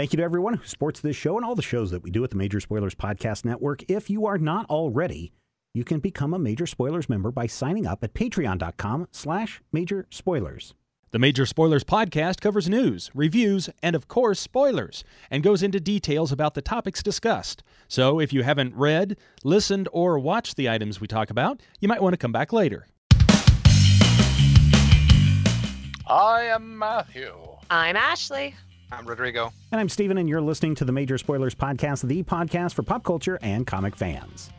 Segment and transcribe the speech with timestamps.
[0.00, 2.24] Thank you to everyone who supports this show and all the shows that we do
[2.24, 3.82] at the Major Spoilers Podcast Network.
[3.86, 5.30] If you are not already,
[5.74, 10.72] you can become a Major Spoilers member by signing up at patreon.com slash major spoilers.
[11.10, 16.32] The Major Spoilers podcast covers news, reviews, and of course, spoilers, and goes into details
[16.32, 17.62] about the topics discussed.
[17.86, 22.02] So if you haven't read, listened, or watched the items we talk about, you might
[22.02, 22.86] want to come back later.
[26.06, 27.36] I am Matthew.
[27.68, 28.54] I'm Ashley.
[28.92, 29.52] I'm Rodrigo.
[29.70, 33.04] And I'm Steven, and you're listening to the Major Spoilers Podcast, the podcast for pop
[33.04, 34.50] culture and comic fans.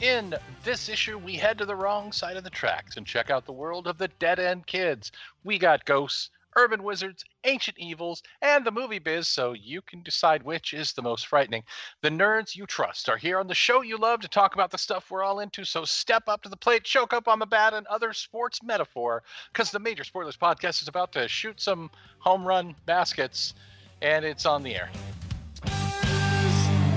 [0.00, 3.44] In this issue, we head to the wrong side of the tracks and check out
[3.44, 5.12] the world of the Dead End Kids.
[5.44, 10.42] We got ghosts, urban wizards, ancient evils, and the movie biz, so you can decide
[10.42, 11.62] which is the most frightening.
[12.02, 14.78] The nerds you trust are here on the show you love to talk about the
[14.78, 17.74] stuff we're all into, so step up to the plate, choke up on the bat,
[17.74, 22.44] and other sports metaphor, because the Major Spoilers podcast is about to shoot some home
[22.46, 23.54] run baskets,
[24.02, 24.90] and it's on the air.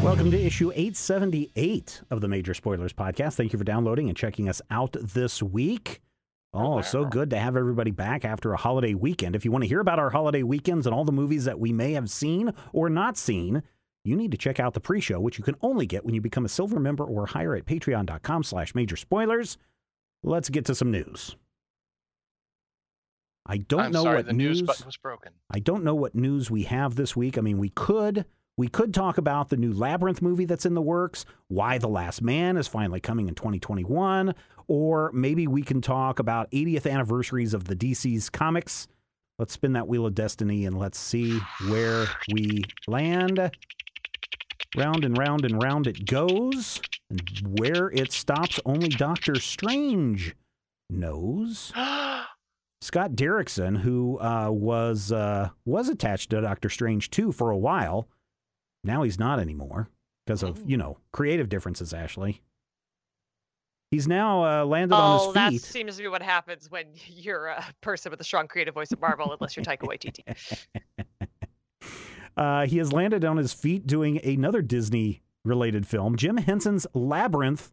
[0.02, 3.36] Welcome to issue 878 of the Major Spoilers Podcast.
[3.36, 6.02] Thank you for downloading and checking us out this week.
[6.54, 9.36] Oh, so good to have everybody back after a holiday weekend.
[9.38, 11.72] If you want to hear about our holiday weekends and all the movies that we
[11.72, 13.64] may have seen or not seen,
[14.04, 16.44] you need to check out the pre-show, which you can only get when you become
[16.44, 19.58] a silver member or higher at patreon.com slash major spoilers.
[20.24, 21.38] Let's get to some news.
[23.46, 25.32] I don't I'm know sorry, what news button was broken.
[25.50, 27.38] I don't know what news we have this week.
[27.38, 28.26] I mean, we could
[28.58, 32.22] we could talk about the new Labyrinth movie that's in the works, why The Last
[32.22, 34.36] Man is finally coming in 2021,
[34.68, 38.88] or maybe we can talk about 80th anniversaries of the DC's comics.
[39.40, 43.52] Let's spin that wheel of destiny and let's see where we land.
[44.78, 46.82] Round and round and round it goes.
[47.10, 50.36] And where it stops, only Doctor Strange
[50.90, 51.72] knows.
[52.82, 58.08] Scott Derrickson, who uh, was uh, was attached to Doctor Strange 2 for a while,
[58.84, 59.90] now he's not anymore
[60.26, 62.42] because of, you know, creative differences, Ashley.
[63.92, 65.30] He's now uh, landed on his feet.
[65.30, 68.74] Oh, that seems to be what happens when you're a person with a strong creative
[68.74, 70.24] voice at Marvel, unless you're Taika Waititi.
[72.38, 77.72] Uh, he has landed on his feet doing another Disney related film, Jim Henson's Labyrinth.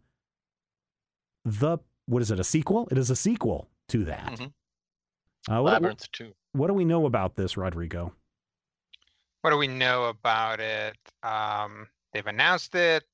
[1.44, 2.88] The, what is it, a sequel?
[2.90, 4.32] It is a sequel to that.
[4.32, 4.52] Mhm.
[5.48, 6.32] Uh, what, Labyrinth 2.
[6.52, 8.12] what do we know about this, Rodrigo?
[9.48, 10.98] What do we know about it?
[11.22, 13.06] Um, they've announced it.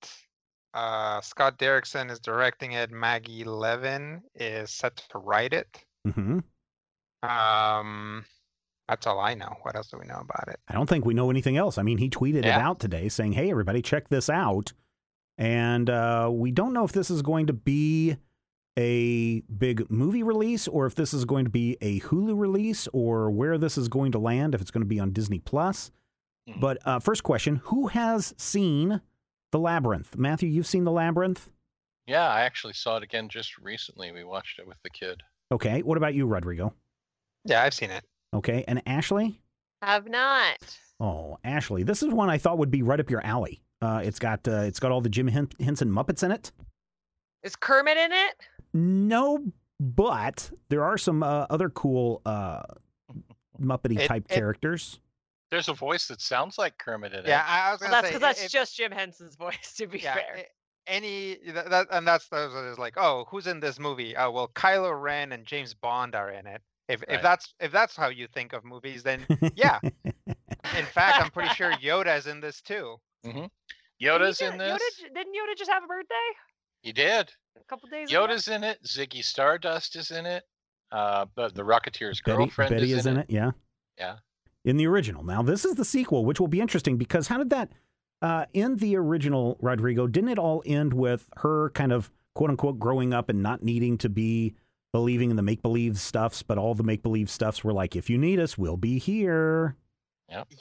[0.75, 2.91] Uh, Scott Derrickson is directing it.
[2.91, 5.85] Maggie Levin is set to write it.
[6.05, 6.41] hmm
[7.23, 8.25] Um,
[8.89, 9.55] that's all I know.
[9.63, 10.59] What else do we know about it?
[10.67, 11.79] I don't think we know anything else.
[11.79, 14.73] I mean, he tweeted it out today saying, "Hey, everybody, check this out."
[15.39, 18.17] And uh, we don't know if this is going to be
[18.77, 23.31] a big movie release or if this is going to be a Hulu release or
[23.31, 24.53] where this is going to land.
[24.53, 25.93] If it's going to be on Disney Plus.
[26.49, 26.61] Mhm.
[26.61, 29.01] But uh, first question: Who has seen
[29.53, 30.17] the Labyrinth?
[30.17, 31.49] Matthew, you've seen the Labyrinth.
[32.07, 34.13] Yeah, I actually saw it again just recently.
[34.13, 35.23] We watched it with the kid.
[35.53, 35.81] Okay.
[35.83, 36.75] What about you, Rodrigo?
[37.45, 38.05] Yeah, I've seen it.
[38.35, 38.65] Okay.
[38.69, 39.41] And Ashley?
[39.83, 40.79] Have not.
[41.01, 43.63] Oh, Ashley, this is one I thought would be right up your alley.
[43.83, 46.53] Uh, it's got uh, it's got all the Jim Henson Muppets in it.
[47.43, 48.35] Is Kermit in it?
[48.73, 49.45] No,
[49.81, 52.63] but there are some uh, other cool uh,
[53.61, 55.01] Muppety It- type it- characters.
[55.55, 57.49] There's a voice that sounds like Kermit in Yeah, it.
[57.49, 60.01] I, I was gonna that's say because that's if- just Jim Henson's voice, to be
[60.01, 60.37] yeah, fair.
[60.39, 60.47] a-
[60.93, 64.17] any that, that and that's those is like, oh, who's in this movie?
[64.17, 66.61] Oh, well, Kylo Ren and James Bond are in it.
[66.89, 67.17] If Right.
[67.17, 69.79] if that's if that's how you think of movies, then yeah.
[70.25, 72.97] in fact, I'm pretty sure Yoda's in this too.
[73.23, 73.51] Didn't
[74.03, 74.73] Yoda's he in this.
[74.73, 76.15] Yoda, didn't Yoda just have a birthday
[76.83, 77.31] He did.
[77.59, 78.27] a couple days ago?
[78.27, 78.79] Yoda's in it.
[78.85, 80.43] Ziggy Stardust is in it.
[80.93, 83.27] Uh, but the Rocketeer's Betty, girlfriend Betty is, in, it.
[83.31, 83.53] Yeah,
[83.99, 84.17] Yeah.
[84.65, 85.23] In the original.
[85.25, 87.73] Now this is the sequel, which will be interesting because how did that
[88.23, 90.07] uh, in the original Rodrigo?
[90.07, 93.99] Didn't it all end with her kind of quote unquote growing up and not needing
[93.99, 94.55] to be
[94.93, 98.09] believing in the make believe stuffs, but all the make believe stuffs were like, if
[98.09, 99.77] you need us, we'll be here.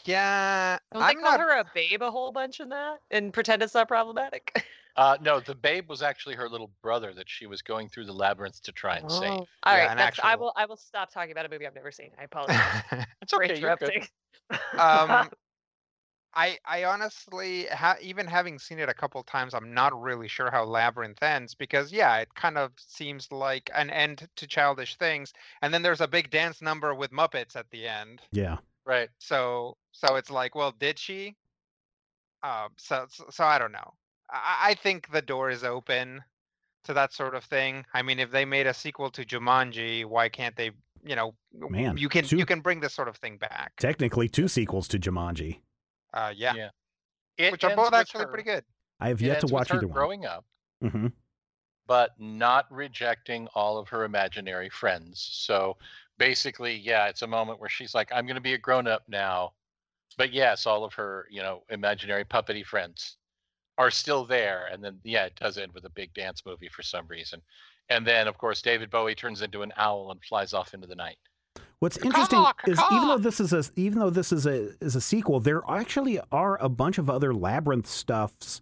[0.06, 1.40] Yeah, Don't they I'm call not.
[1.40, 4.66] her a babe a whole bunch in that and pretend it's not problematic?
[4.96, 8.14] Uh, no, the babe was actually her little brother that she was going through the
[8.14, 9.32] labyrinth to try and save.
[9.32, 10.54] Oh, All right, an that's, I will.
[10.56, 12.12] I will stop talking about a movie I've never seen.
[12.20, 12.58] I apologize
[13.22, 13.60] It's for okay.
[13.60, 13.90] You're good.
[13.90, 14.08] interrupting.
[14.78, 15.30] um,
[16.36, 20.50] I I honestly, ha- even having seen it a couple times, I'm not really sure
[20.50, 25.34] how Labyrinth ends because yeah, it kind of seems like an end to childish things,
[25.62, 28.22] and then there's a big dance number with Muppets at the end.
[28.32, 28.58] Yeah.
[28.86, 29.10] Right.
[29.20, 31.36] So so it's like, well, did she?
[32.42, 33.94] Um, so so, so I don't know.
[34.30, 36.24] I, I think the door is open
[36.86, 37.86] to that sort of thing.
[37.94, 40.72] I mean, if they made a sequel to Jumanji, why can't they?
[41.06, 43.74] You know, Man, you can two- you can bring this sort of thing back.
[43.78, 45.60] Technically, two sequels to Jumanji.
[46.14, 46.70] Uh, yeah, Yeah.
[47.38, 48.64] It which are both actually her- pretty good.
[49.00, 49.94] I have it yet to watch her either one.
[49.94, 50.46] growing up,
[50.82, 51.08] hmm
[51.86, 55.20] but not rejecting all of her imaginary friends.
[55.34, 55.76] So
[56.18, 59.04] basically, yeah, it's a moment where she's like, "I'm going to be a grown up
[59.10, 59.52] now,"
[60.18, 63.18] but yes, all of her, you know, imaginary puppety friends
[63.78, 64.68] are still there.
[64.72, 67.42] And then, yeah, it does end with a big dance movie for some reason.
[67.90, 70.96] And then, of course, David Bowie turns into an owl and flies off into the
[70.96, 71.18] night.
[71.80, 74.96] What's Caw, interesting is even though this is a even though this is a is
[74.96, 78.62] a sequel, there actually are a bunch of other labyrinth stuffs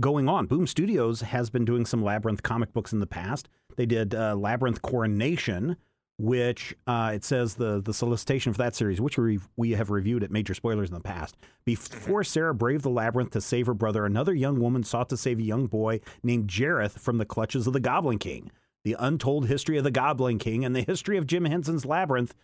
[0.00, 0.46] going on.
[0.46, 3.50] Boom Studios has been doing some labyrinth comic books in the past.
[3.76, 5.76] They did uh, Labyrinth Coronation,
[6.22, 10.22] which uh, it says the the solicitation for that series, which we we have reviewed
[10.22, 11.36] at Major Spoilers in the past.
[11.64, 15.40] Before Sarah braved the labyrinth to save her brother, another young woman sought to save
[15.40, 18.52] a young boy named Jareth from the clutches of the Goblin King.
[18.84, 22.34] The untold history of the Goblin King and the history of Jim Henson's labyrinth.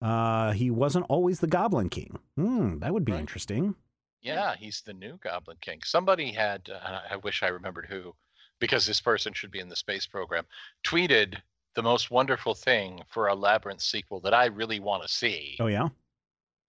[0.00, 2.18] Uh, he wasn't always the Goblin King.
[2.36, 3.20] Hmm, that would be Right.
[3.20, 3.74] interesting.
[4.22, 5.80] Yeah, he's the new Goblin King.
[5.84, 8.14] Somebody had, uh, I wish I remembered who,
[8.60, 10.46] because this person should be in the space program,
[10.84, 11.40] tweeted
[11.74, 15.56] the most wonderful thing for a Labyrinth sequel that I really want to see.
[15.60, 15.88] Oh yeah.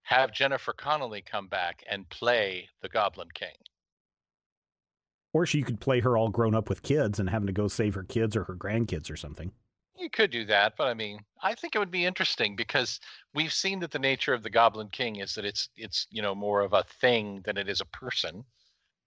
[0.02, 3.56] Have Jennifer Connelly come back and play the Goblin King.
[5.32, 7.94] Or she could play her all grown up with kids and having to go save
[7.94, 9.52] her kids or her grandkids or something.
[9.98, 13.00] You could do that, but I mean, I think it would be interesting because
[13.34, 16.34] we've seen that the nature of the Goblin King is that it's it's you know
[16.34, 18.44] more of a thing than it is a person.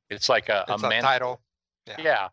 [0.10, 1.42] It's like a, It's a a man- title.
[1.88, 1.96] Yeah.
[2.00, 2.28] Yeah.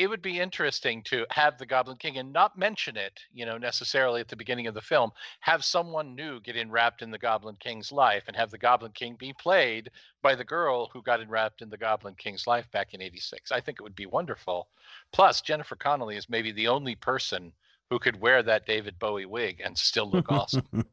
[0.00, 3.58] It would be interesting to have the Goblin King and not mention it, you know,
[3.58, 5.10] necessarily at the beginning of the film.
[5.40, 9.14] Have someone new get enwrapped in the Goblin King's life and have the Goblin King
[9.18, 9.90] be played
[10.22, 13.52] by the girl who got enwrapped in the Goblin King's life back in 86.
[13.52, 14.68] I think it would be wonderful.
[15.12, 17.52] Plus, Jennifer Connelly is maybe the only person
[17.90, 20.64] who could wear that David Bowie wig and still look awesome.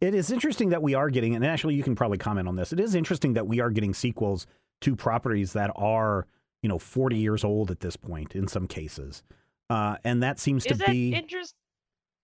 [0.00, 2.70] It is interesting that we are getting, and actually, you can probably comment on this.
[2.70, 4.46] It is interesting that we are getting sequels
[4.82, 6.26] to properties that are,
[6.66, 9.22] you know, 40 years old at this point in some cases.
[9.70, 11.14] Uh, and that seems Is to it be.
[11.14, 11.56] interesting?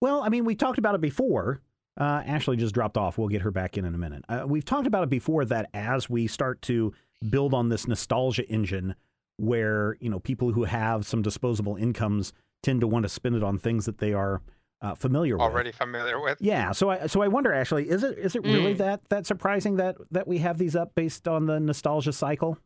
[0.01, 1.61] Well, I mean, we talked about it before.
[1.97, 3.17] Uh, Ashley just dropped off.
[3.17, 4.25] We'll get her back in in a minute.
[4.27, 6.91] Uh, we've talked about it before that as we start to
[7.29, 8.95] build on this nostalgia engine,
[9.37, 13.43] where you know people who have some disposable incomes tend to want to spend it
[13.43, 14.41] on things that they are
[14.81, 15.41] uh, familiar with.
[15.43, 16.37] Already familiar with.
[16.41, 18.79] Yeah, so I so I wonder, Ashley, is it is it really Mm.
[18.79, 22.57] that that surprising that that we have these up based on the nostalgia cycle?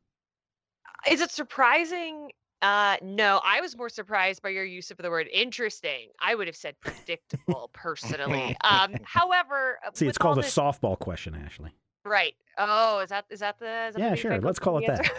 [1.09, 2.31] Is it surprising?
[2.61, 6.09] Uh, no, I was more surprised by your use of the word interesting.
[6.19, 8.57] I would have said predictable personally.
[8.61, 11.71] Um, however, uh, See, it's called a this- softball question, Ashley.
[12.03, 12.35] Right.
[12.57, 13.87] Oh, is that is that the?
[13.87, 15.11] Is that Yeah, the sure, let's call it that.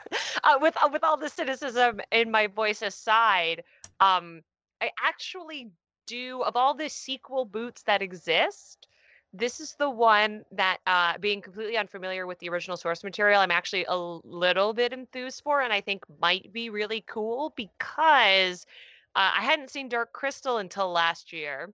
[0.44, 3.64] uh, with uh, with all the cynicism in my voice aside,
[3.98, 4.42] um,
[4.80, 5.70] I actually
[6.06, 8.86] do of all the sequel boots that exist.
[9.32, 13.50] This is the one that, uh, being completely unfamiliar with the original source material, I'm
[13.50, 18.66] actually a little bit enthused for, and I think might be really cool because
[19.14, 21.72] uh, I hadn't seen Dark Crystal until last year.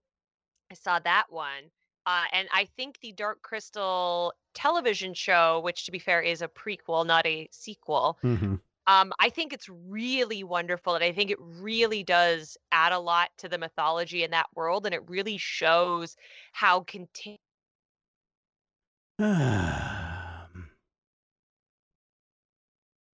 [0.71, 1.71] I saw that one.
[2.05, 6.49] Uh, and I think the Dark Crystal television show, which to be fair is a
[6.49, 8.57] prequel, not a sequel, Mm-hmm.
[8.87, 10.95] Um, I think it's really wonderful.
[10.95, 14.87] And I think it really does add a lot to the mythology in that world.
[14.87, 16.17] And it really shows
[16.53, 17.41] how conti-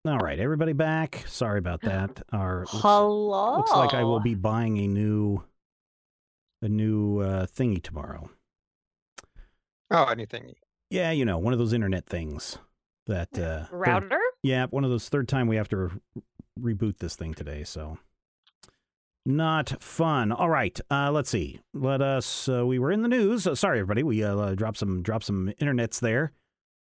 [0.05, 1.23] All right, everybody back.
[1.27, 2.23] Sorry about that.
[2.31, 3.57] Our looks, Hello.
[3.57, 5.43] looks like I will be buying a new
[6.61, 8.29] a new uh, thingy tomorrow.
[9.91, 10.55] Oh, anything.
[10.89, 12.57] Yeah, you know, one of those internet things
[13.07, 14.19] that uh, router.
[14.43, 17.97] Yeah, one of those third time we have to re- reboot this thing today, so
[19.25, 20.31] not fun.
[20.31, 21.59] All right, uh, let's see.
[21.73, 22.47] Let us.
[22.47, 23.45] Uh, we were in the news.
[23.45, 24.03] Uh, sorry, everybody.
[24.03, 26.31] We uh, dropped some dropped some internets there,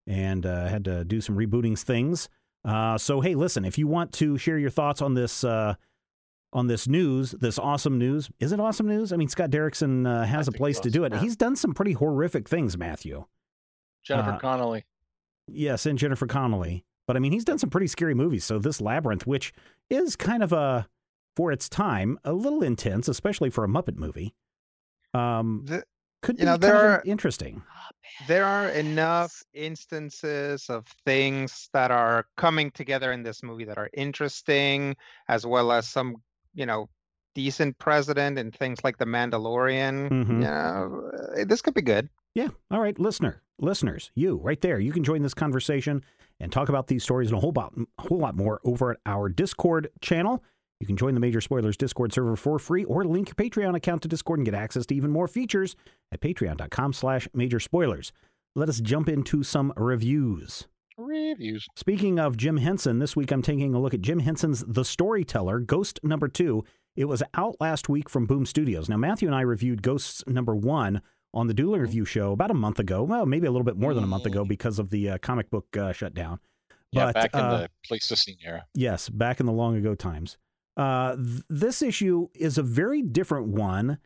[0.07, 2.29] and uh, had to do some rebooting things.
[2.65, 3.65] Uh, so hey, listen.
[3.65, 5.45] If you want to share your thoughts on this.
[5.45, 5.75] Uh,
[6.55, 8.31] on this news, this awesome news.
[8.41, 9.13] Is it awesome news?
[9.13, 11.15] I mean, Scott Derrickson uh, has a place to do it.
[11.17, 13.27] He's done some pretty horrific things, Matthew.
[14.03, 14.87] Jennifer Uh, Connelly.
[15.47, 16.87] Yes, and Jennifer Connelly.
[17.09, 18.45] But I mean, he's done some pretty scary movies.
[18.45, 19.53] So this Labyrinth, which
[19.91, 20.87] is kind of a,
[21.35, 24.35] for its time, a little intense, especially for a Muppet movie,
[25.15, 25.85] um, The-
[26.21, 27.63] could you be know, kind there of are- interesting.
[28.27, 33.89] there are enough instances of things that are coming together in this movie that are
[33.95, 34.97] interesting,
[35.29, 36.17] as well as some,
[36.55, 36.89] you know,
[37.35, 40.11] decent president and things like The Mandalorian.
[40.11, 40.29] Mhm.
[40.29, 41.11] You know,
[41.41, 42.09] uh, this could be good.
[42.35, 42.49] Yeah.
[42.71, 46.05] All right, listener, listeners, you right there, you can join this conversation
[46.41, 48.99] and talk about these stories and a whole lot, a whole lot more over at
[49.07, 50.43] our Discord channel.
[50.81, 54.03] You can join the Major Spoilers Discord server for free or link your Patreon account
[54.03, 55.75] to Discord and get access to even more features
[56.13, 58.13] at patreon.com slash major spoilers.
[58.55, 60.69] Let us jump into some reviews.
[60.97, 61.67] Reviews.
[61.77, 65.61] Speaking of Jim Henson, this week I'm taking a look at Jim Henson's The Storyteller,
[65.61, 66.65] Ghost number two.
[66.97, 68.89] It was out last week from Boom Studios.
[68.89, 71.01] Now, Matthew and I reviewed Ghosts number one
[71.35, 73.03] on the Dueling Review show about a month ago.
[73.03, 75.51] Well, maybe a little bit more than a month ago because of the uh, comic
[75.51, 76.41] book uh, shutdown.
[76.93, 78.67] Yeah, But, back in uh, the Pleistocene era.
[78.75, 80.39] Yes, back in the long ago times.
[80.77, 83.99] Uh, th- this issue is a very different one,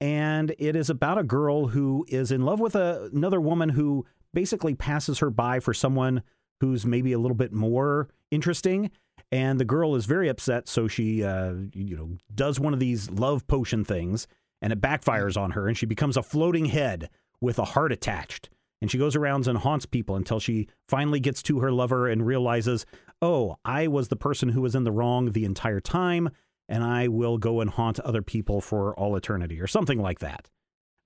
[0.00, 4.06] and it is about a girl who is in love with a, another woman who
[4.32, 6.22] basically passes her by for someone
[6.60, 8.90] who's maybe a little bit more interesting.
[9.32, 13.10] And the girl is very upset, so she, uh, you know, does one of these
[13.10, 14.26] love potion things,
[14.60, 18.50] and it backfires on her, and she becomes a floating head with a heart attached.
[18.82, 22.24] And she goes around and haunts people until she finally gets to her lover and
[22.26, 22.86] realizes,
[23.20, 26.30] oh, I was the person who was in the wrong the entire time,
[26.68, 30.48] and I will go and haunt other people for all eternity, or something like that.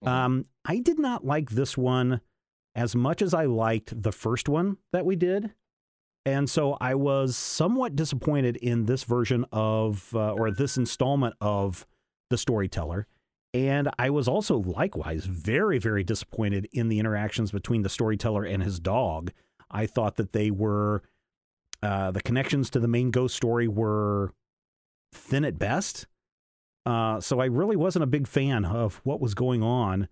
[0.04, 0.08] Mhm.
[0.08, 2.20] Um, I did not like this one
[2.76, 5.52] as much as I liked the first one that we did.
[6.26, 11.86] And so I was somewhat disappointed in this version of, uh, or this installment of
[12.30, 13.06] The Storyteller.
[13.54, 18.60] And I was also likewise very, very disappointed in the interactions between the storyteller and
[18.62, 19.30] his dog.
[19.70, 21.04] I thought that they were,
[21.80, 24.32] uh, the connections to the main ghost story were
[25.12, 26.08] thin at best.
[26.84, 30.08] Uh, so I really wasn't a big fan of what was going on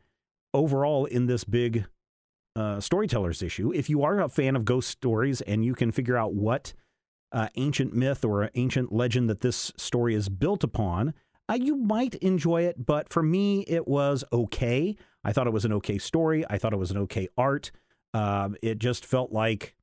[0.54, 1.86] overall in this big
[2.54, 3.72] uh, storytellers issue.
[3.72, 6.74] If you are a fan of ghost stories and you can figure out what
[7.32, 11.12] uh, ancient myth or ancient legend that this story is built upon,
[11.52, 12.84] uh, you might enjoy it.
[12.84, 14.96] But for me, it was okay.
[15.24, 16.44] I thought it was an okay story.
[16.48, 17.70] I thought it was an okay art.
[18.14, 19.74] Um, it just felt like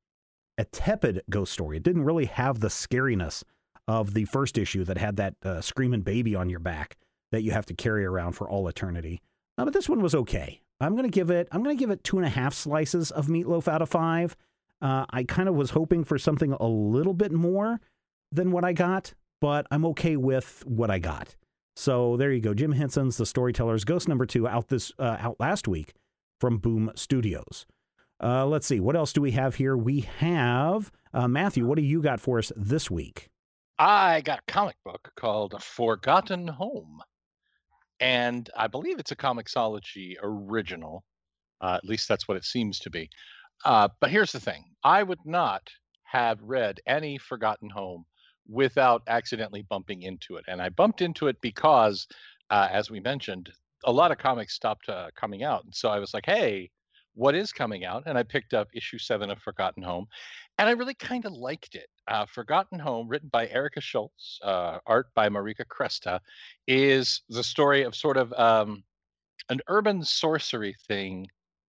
[0.58, 1.78] a tepid ghost story.
[1.78, 3.44] It didn't really have the scariness
[3.88, 6.98] of the first issue that had that uh, screaming baby on your back
[7.32, 9.22] that you have to carry around for all eternity.
[9.58, 10.62] Uh, but this one was okay.
[10.82, 11.48] I'm gonna give it.
[11.52, 14.36] I'm gonna give it two and a half slices of meatloaf out of five.
[14.82, 17.82] Uh, I kind of was hoping for something a little bit more
[18.32, 21.36] than what I got, but I'm okay with what I got.
[21.80, 22.54] So there you go.
[22.54, 25.94] Jim Henson's The Storytellers Ghost Number Two out this uh, out last week
[26.38, 27.66] from Boom Studios.
[28.22, 29.78] Uh, let's see what else do we have here.
[29.78, 31.66] We have uh, Matthew.
[31.66, 33.30] What do you got for us this week?
[33.78, 37.00] I got a comic book called Forgotten Home.
[38.02, 41.06] And I believe it's a Comixology original.
[41.62, 43.10] Uh, at least that's what it seems to be.
[43.64, 45.70] Uh, but here's the thing I would not
[46.04, 48.04] have read any Forgotten Home
[48.50, 50.46] without accidentally bumping into it.
[50.48, 52.08] And I bumped into it because,
[52.50, 53.52] uh, as we mentioned,
[53.86, 55.64] a lot of comics stopped uh, coming out.
[55.64, 56.70] And so I was like, hey,
[57.14, 58.04] what is coming out?
[58.06, 60.06] And I picked up issue seven of Forgotten Home.
[60.58, 61.88] And I really kind of liked it.
[62.08, 66.20] Uh, Forgotten Home, written by Erica Schultz, uh, art by Marika Cresta,
[66.68, 68.84] is the story of sort of um,
[69.50, 71.28] an urban sorcery thing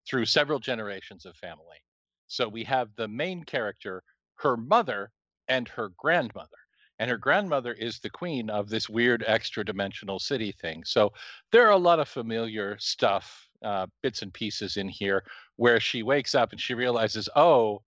[0.08, 1.78] through several generations of family.
[2.26, 4.02] So we have the main character,
[4.36, 5.10] her mother,
[5.48, 6.59] and her grandmother.
[7.00, 10.84] And her grandmother is the queen of this weird extra dimensional city thing.
[10.84, 11.14] So
[11.50, 15.24] there are a lot of familiar stuff, uh, bits and pieces in here
[15.56, 17.80] where she wakes up and she realizes, oh,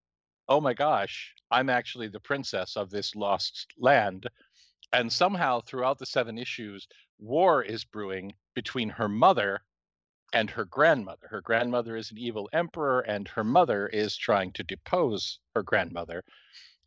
[0.49, 4.27] oh my gosh, I'm actually the princess of this lost land.
[4.95, 6.89] And somehow throughout the seven issues,
[7.19, 9.61] war is brewing between her mother
[10.33, 11.29] and her grandmother.
[11.29, 16.25] Her grandmother is an evil emperor, and her mother is trying to depose her grandmother.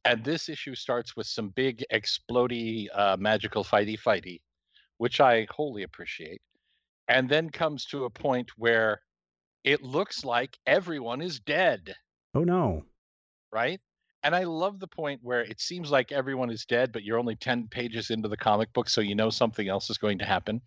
[0.05, 4.41] And this issue starts with some big explody uh, magical fighty fighty,
[4.97, 6.41] which I wholly appreciate.
[7.07, 9.01] And then comes to a point where
[9.63, 11.95] it looks like everyone is dead
[12.35, 12.85] Oh no.
[13.51, 13.81] right?
[14.23, 17.35] And I love the point where it seems like everyone is dead, but you're only
[17.35, 20.61] 10 pages into the comic book, so you know something else is going to happen.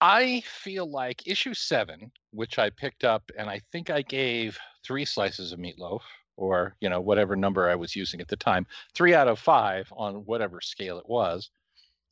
[0.00, 5.04] I feel like issue seven, which I picked up and I think I gave three
[5.04, 6.02] slices of meatloaf,
[6.38, 9.92] or you know, whatever number I was using at the time, three out of five
[9.96, 11.50] on whatever scale it was.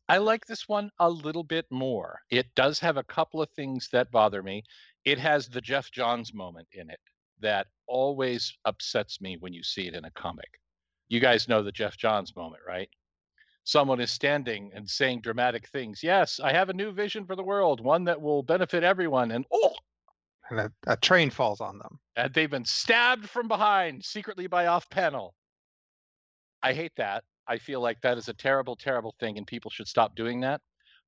[0.08, 2.20] I like this one a little bit more.
[2.30, 4.64] It does have a couple of things that bother me.
[5.04, 7.00] It has the Geoff Johns moment in it
[7.40, 10.60] that always upsets me when you see it in a comic.
[11.08, 12.88] You guys know the Geoff Johns moment, right?
[13.64, 16.02] Someone is standing and saying dramatic things.
[16.02, 19.32] Yes, I have a new vision for the world, one that will benefit everyone.
[19.32, 19.74] And oh,
[20.50, 21.98] And a, a train falls on them.
[22.16, 25.34] and they've been stabbed from behind secretly by off panel.
[26.62, 27.24] I hate that.
[27.48, 30.60] I feel like that is a terrible, terrible thing, and people should stop doing that.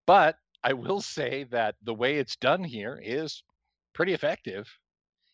[0.07, 3.43] But I will say that the way it's done here is
[3.95, 4.69] pretty effective.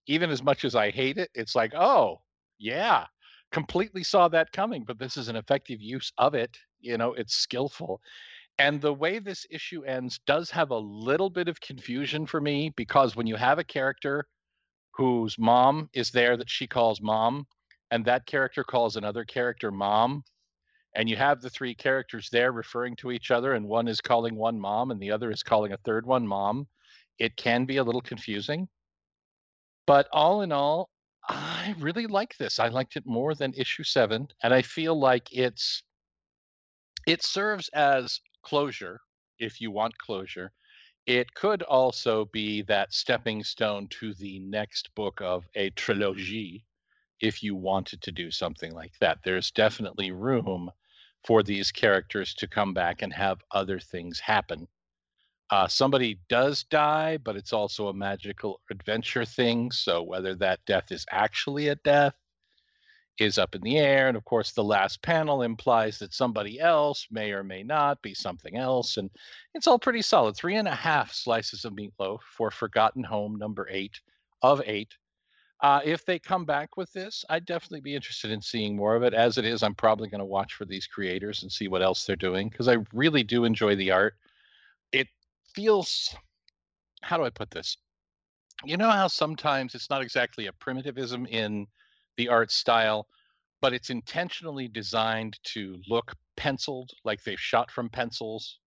[0.07, 2.21] Even as much as I hate it, it's like, oh,
[2.59, 3.07] yeah,
[3.53, 6.57] completely saw that coming, but this is an effective use of it.
[6.81, 8.01] You know, it's skillful.
[8.59, 12.73] And the way this issue ends does have a little bit of confusion for me
[12.77, 14.27] because when you have a character
[14.93, 17.47] whose mom is there that she calls mom,
[17.91, 20.23] and that character calls another character mom,
[20.95, 24.37] and you have the three characters there referring to each other, and one is calling
[24.37, 26.69] one mom and the other is calling a third one mom,
[27.19, 28.69] it can be a little confusing.
[29.87, 30.91] But all in all,
[31.29, 32.59] I really like this.
[32.61, 35.83] I liked it more than issue seven, and I feel like it's
[37.07, 39.01] it serves as closure
[39.39, 40.53] if you want closure.
[41.07, 46.65] It could also be that stepping stone to the next book of a trilogy
[47.21, 49.19] if you wanted to do something like that.
[49.25, 50.71] There's definitely room
[51.27, 54.69] for these characters to come back and have other things happen.
[55.51, 59.71] Uh, somebody does die, but it's also a magical adventure thing.
[59.71, 62.15] So whether that death is actually a death
[63.19, 64.09] is up in the air.
[64.09, 68.15] And of course, the last panel implies that somebody else may or may not be
[68.15, 68.97] something else.
[68.97, 69.11] And
[69.55, 70.37] it's all pretty solid.
[70.37, 74.01] Three and a half slices of meatloaf for Forgotten Home number eight
[74.43, 74.95] of eight.
[75.61, 79.03] Uh, if they come back with this, I'd definitely be interested in seeing more of
[79.03, 79.15] it.
[79.15, 82.05] As it is, I'm probably going to watch for these creators and see what else
[82.05, 84.15] they're doing because I really do enjoy the art.
[84.93, 85.07] It
[85.55, 86.15] feels,
[87.03, 87.79] how do I put this?
[88.65, 91.67] You know how sometimes it's not exactly a primitivism in
[92.17, 93.07] the art style,
[93.61, 98.59] but it's intentionally designed to look penciled, like they've shot from pencils,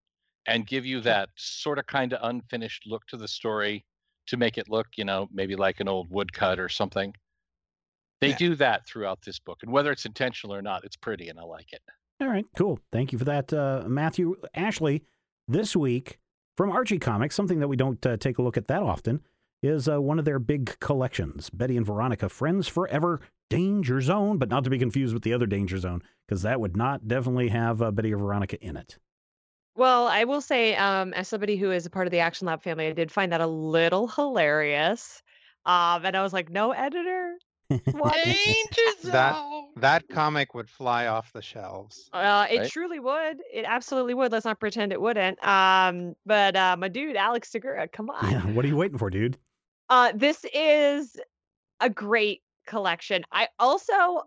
[0.47, 3.85] and give you that sort of kind of unfinished look to the story
[4.27, 7.13] to make it look, you know, maybe like an old woodcut or something.
[8.21, 8.37] They Yeah.
[8.37, 11.43] do that throughout this book, and whether it's intentional or not, it's pretty, and I
[11.43, 11.81] like it.
[12.19, 12.79] All right, cool.
[12.91, 14.35] Thank you for that, uh, Matthew.
[14.55, 15.03] Ashley,
[15.47, 16.17] this week
[16.55, 19.21] from Archie Comics, something that we don't uh, take a look at that often
[19.61, 24.49] is uh, one of their big collections Betty and Veronica, Friends Forever, Danger Zone, but
[24.49, 27.81] not to be confused with the other Danger Zone, because that would not definitely have
[27.81, 28.97] uh, Betty or Veronica in it.
[29.75, 32.63] Well, I will say, um, as somebody who is a part of the Action Lab
[32.63, 35.21] family, I did find that a little hilarious.
[35.65, 37.35] Um, and I was like, no editor?
[37.91, 38.17] What?
[39.03, 39.37] That
[39.77, 42.09] that comic would fly off the shelves.
[42.11, 42.69] Uh, it Right?
[42.69, 43.37] truly would.
[43.53, 44.31] It absolutely would.
[44.31, 45.41] Let's not pretend it wouldn't.
[45.45, 48.29] Um, but uh, my dude, Alex Segura, come on.
[48.31, 49.37] Yeah, what are you waiting for, dude?
[49.89, 51.15] Uh, this is
[51.79, 53.23] a great collection.
[53.31, 54.23] I also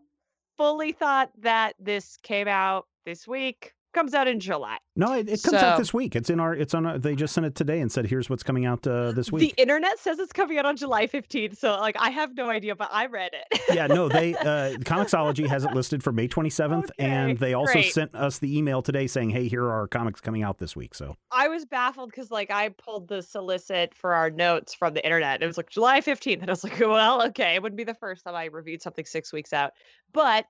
[0.56, 3.72] fully thought that this came out this week.
[3.92, 4.78] Comes out in July.
[4.94, 6.14] No, it, it comes out this week.
[6.14, 6.54] It's in our.
[6.54, 6.86] It's on.
[6.86, 9.56] Our, they just sent it today and said, "Here's what's coming out uh, this week."
[9.56, 11.56] The internet says it's coming out on July 15th.
[11.56, 13.60] So, like, I have no idea, but I read it.
[13.74, 17.72] yeah, no, they uh, Comixology has it listed for May 27th, Okay, and they also
[17.72, 17.92] great.
[17.92, 20.94] sent us the email today saying, "Hey, here are our comics coming out this week."
[20.94, 25.04] So I was baffled because like I pulled the solicit for our notes from the
[25.04, 25.34] internet.
[25.34, 26.42] And it was like July 15th.
[26.42, 27.54] And I was like, well, okay.
[27.54, 29.72] It wouldn't be the first time I reviewed something six weeks out.
[30.12, 30.46] But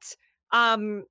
[0.52, 1.04] um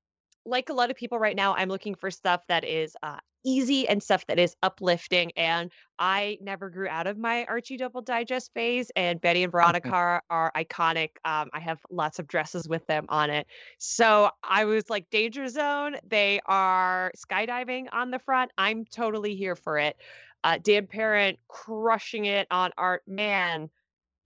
[0.46, 3.88] like a lot of people right now, I'm looking for stuff that is uh easy
[3.88, 5.32] and stuff that is uplifting.
[5.38, 8.92] And I never grew out of my Archie Double Digest phase.
[8.96, 11.12] And Betty and Veronica are, are iconic.
[11.26, 13.48] Um, I have lots of dresses with them on it.
[13.78, 18.52] So I was like, Danger Zone, they are skydiving on the front.
[18.58, 19.96] I'm totally here for it.
[20.44, 23.04] Uh, Dan Parent crushing it on art.
[23.08, 23.70] Man,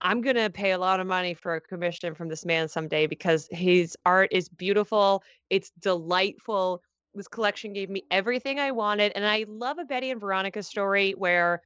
[0.00, 3.06] I'm going to pay a lot of money for a commission from this man someday
[3.06, 5.22] because his art is beautiful.
[5.50, 6.82] It's delightful.
[7.14, 9.12] This collection gave me everything I wanted.
[9.14, 11.62] And I love a Betty and Veronica story where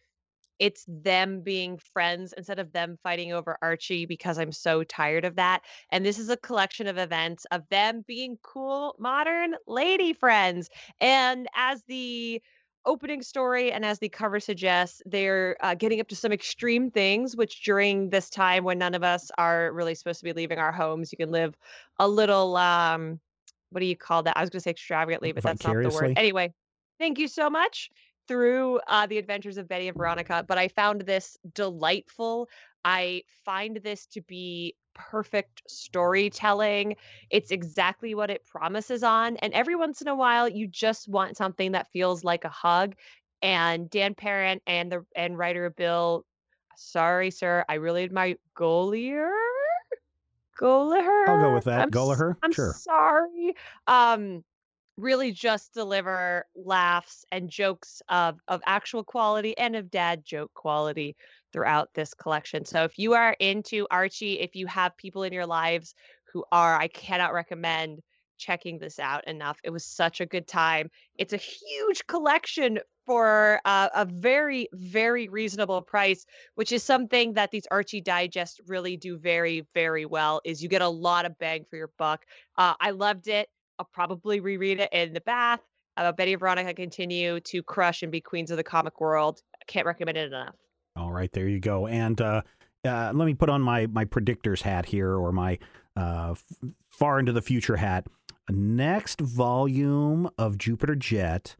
[0.58, 5.36] it's them being friends instead of them fighting over Archie because I'm so tired of
[5.36, 5.62] that.
[5.90, 10.68] And this is a collection of events of them being cool, modern lady friends.
[11.00, 12.42] And as the
[12.88, 17.36] opening story and as the cover suggests, they're uh, getting up to some extreme things,
[17.36, 20.72] which during this time when none of us are really supposed to be leaving our
[20.72, 21.54] homes, you can live
[21.98, 23.20] a little, um,
[23.70, 24.36] what do you call that?
[24.36, 26.14] I was going to say extravagantly, but that's not the word.
[26.16, 26.52] Anyway,
[26.98, 27.90] thank you so much
[28.26, 32.48] through uh, the adventures of Betty and Veronica, but I found this delightful.
[32.88, 36.96] I find this to be perfect storytelling.
[37.28, 39.36] It's exactly what it promises on.
[39.36, 42.94] And every once in a while, you just want something that feels like a hug.
[43.42, 46.24] And Dan Parent and the and writer Bill,
[46.76, 49.32] sorry, sir, I really admire Golier.
[50.58, 51.28] Golliher.
[51.28, 51.82] I'll go with that.
[51.82, 52.36] I'm, Golliher?
[52.42, 52.72] I'm Sure.
[52.72, 53.54] sorry.
[53.86, 54.42] Um,
[54.96, 61.14] really just deliver laughs and jokes of of actual quality and of dad joke quality
[61.52, 62.64] throughout this collection.
[62.64, 65.94] So if you are into Archie, if you have people in your lives
[66.32, 68.00] who are, I cannot recommend
[68.38, 69.58] checking this out enough.
[69.64, 70.90] It was such a good time.
[71.16, 77.50] It's a huge collection for uh, a very very reasonable price, which is something that
[77.50, 80.40] these Archie Digest really do very very well.
[80.44, 82.24] Is you get a lot of bang for your buck.
[82.56, 83.48] Uh, I loved it.
[83.78, 85.60] I'll probably reread it in the bath.
[85.96, 89.40] Uh, Betty and Veronica continue to crush and be queens of the comic world.
[89.66, 90.54] Can't recommend it enough.
[90.98, 91.86] All right, there you go.
[91.86, 92.42] And uh,
[92.84, 95.58] uh, let me put on my my predictor's hat here, or my
[95.96, 96.44] uh, f-
[96.90, 98.06] far into the future hat.
[98.50, 101.56] Next volume of Jupiter Jet,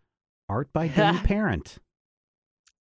[0.48, 1.78] art by Dan Parent.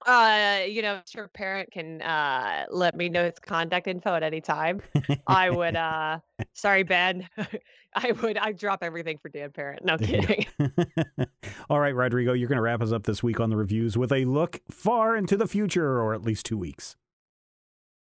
[0.05, 4.39] Uh, you know, your parent can uh let me know its contact info at any
[4.39, 4.81] time.
[5.25, 6.19] I would uh
[6.53, 7.27] sorry, Ben.
[7.95, 9.83] I would I'd drop everything for Dan Parent.
[9.83, 10.45] No kidding.
[11.69, 14.11] All right, Rodrigo, you're going to wrap us up this week on the reviews with
[14.11, 16.95] a look far into the future, or at least two weeks.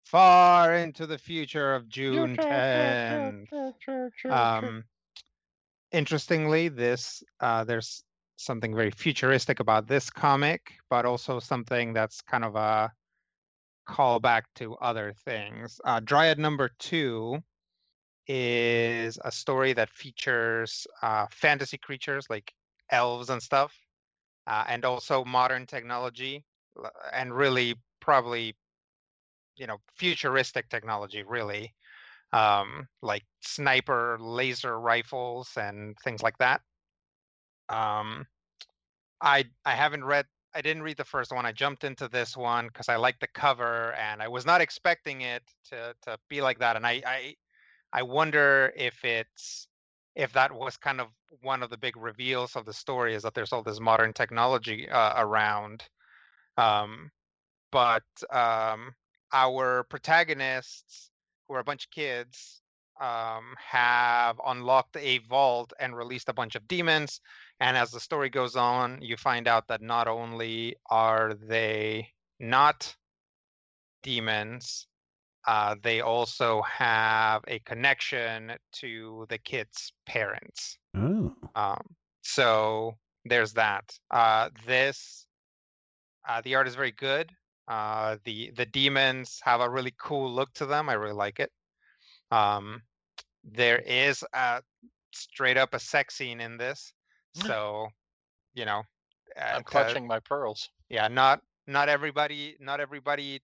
[0.04, 3.74] Far into the future of June 10th.
[4.30, 4.85] Um,
[5.92, 8.04] interestingly, this uh, there's
[8.37, 12.92] something very futuristic about this comic, but also something that's kind of a
[13.88, 15.81] callback to other things.
[15.85, 17.38] Uh, Dryad number two
[18.27, 22.53] is a story that features uh, fantasy creatures like
[22.90, 23.72] elves and stuff,
[24.46, 26.44] uh, and also modern technology,
[27.12, 28.55] and really probably,
[29.57, 31.72] you know, futuristic technology, really,
[32.33, 36.61] um, like sniper laser rifles and things like that.
[37.68, 38.26] Um,
[39.20, 40.26] I I haven't read.
[40.55, 41.44] I didn't read the first one.
[41.44, 45.22] I jumped into this one because I liked the cover, and I was not expecting
[45.22, 46.76] it to to be like that.
[46.76, 47.35] And I I
[47.92, 49.68] I wonder if it's
[50.14, 51.09] if that was kind of
[51.42, 54.88] one of the big reveals of the story is that there's all this modern technology
[54.88, 55.85] uh, around.
[56.57, 57.11] Um,
[57.70, 58.94] but um,
[59.33, 61.11] our protagonists,
[61.46, 62.62] who are a bunch of kids,
[63.00, 67.20] um, have unlocked a vault and released a bunch of demons.
[67.61, 72.96] And as the story goes on, you find out that not only are they not
[74.02, 74.87] demons,
[75.46, 80.78] uh, they also have a connection to the kids' parents.
[80.96, 83.98] Oh, Um, so there's that.
[84.11, 85.26] Uh, this,
[86.28, 87.32] uh, the art is very good.
[87.68, 90.88] Uh, the the demons have a really cool look to them.
[90.88, 91.50] I really like it.
[92.31, 92.83] Um,
[93.45, 94.62] there is a
[95.12, 96.93] straight up a sex scene in this,
[97.35, 97.89] so
[98.55, 98.83] you know,
[99.41, 100.71] uh, I'm to- clutching my pearls.
[100.89, 103.43] yeah not not everybody not everybody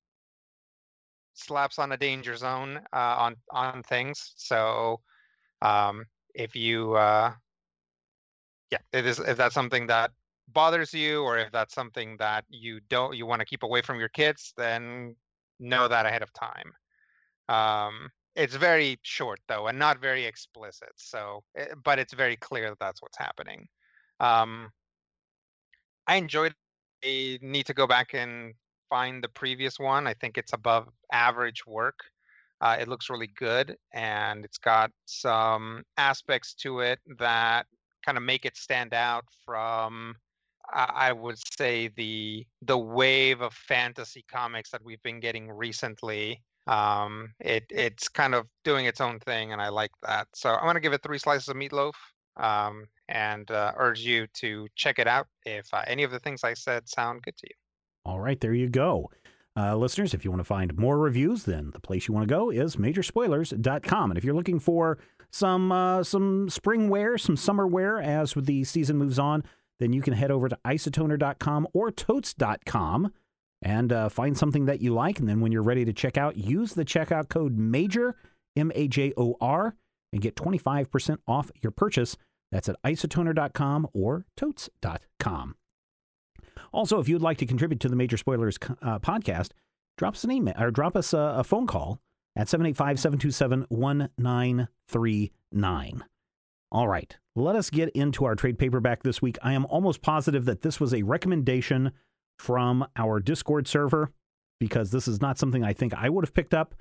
[1.34, 5.00] slaps on a danger zone uh, on on things so
[5.62, 7.32] um if you uh
[8.70, 10.10] yeah it is if that's something that
[10.48, 13.98] bothers you or if that's something that you don't you want to keep away from
[13.98, 15.14] your kids then
[15.58, 16.72] know that ahead of time
[17.48, 22.70] um it's very short though and not very explicit so eh, but it's very clear
[22.70, 23.66] that that's what's happening
[24.20, 24.70] um
[26.06, 26.54] i enjoyed
[27.04, 28.54] I need to go back and
[28.88, 30.06] find the previous one.
[30.06, 31.98] I think it's above average work.
[32.60, 37.66] Uh, it looks really good, and it's got some aspects to it that
[38.04, 40.14] kind of make it stand out from,
[40.72, 46.42] I I would say, the the wave of fantasy comics that we've been getting recently.
[46.66, 50.28] Um, it it's kind of doing its own thing, and I like that.
[50.34, 51.94] So I'm gonna give it three slices of meatloaf
[52.36, 56.44] um, and uh, urge you to check it out if uh, any of the things
[56.44, 57.54] I said sound good to you.
[58.04, 59.10] all right, there you go.
[59.54, 62.34] Uh, listeners, if you want to find more reviews, then the place you want to
[62.34, 64.10] go is majorspoilers.com.
[64.10, 64.98] And if you're looking for
[65.30, 69.44] some uh, some spring wear, some summer wear as the season moves on,
[69.78, 73.12] then you can head over to isotoner.com or totes.com
[73.62, 75.20] and uh, find something that you like.
[75.20, 78.14] And then when you're ready to check out, use the checkout code MAJOR,
[78.56, 79.76] M A J O R,
[80.12, 82.18] and get 25% off your purchase.
[82.50, 85.54] That's at isotoner.com or totes.com.
[86.72, 89.52] Also, if you'd like to contribute to the Major Spoilers uh, podcast,
[89.96, 92.00] drop us an email or drop us a, a phone call
[92.36, 96.04] at 785 727 1939.
[96.70, 99.36] All right, let us get into our trade paperback this week.
[99.42, 101.92] I am almost positive that this was a recommendation
[102.42, 104.10] from our Discord server
[104.58, 106.74] because this is not something I think I would have picked up.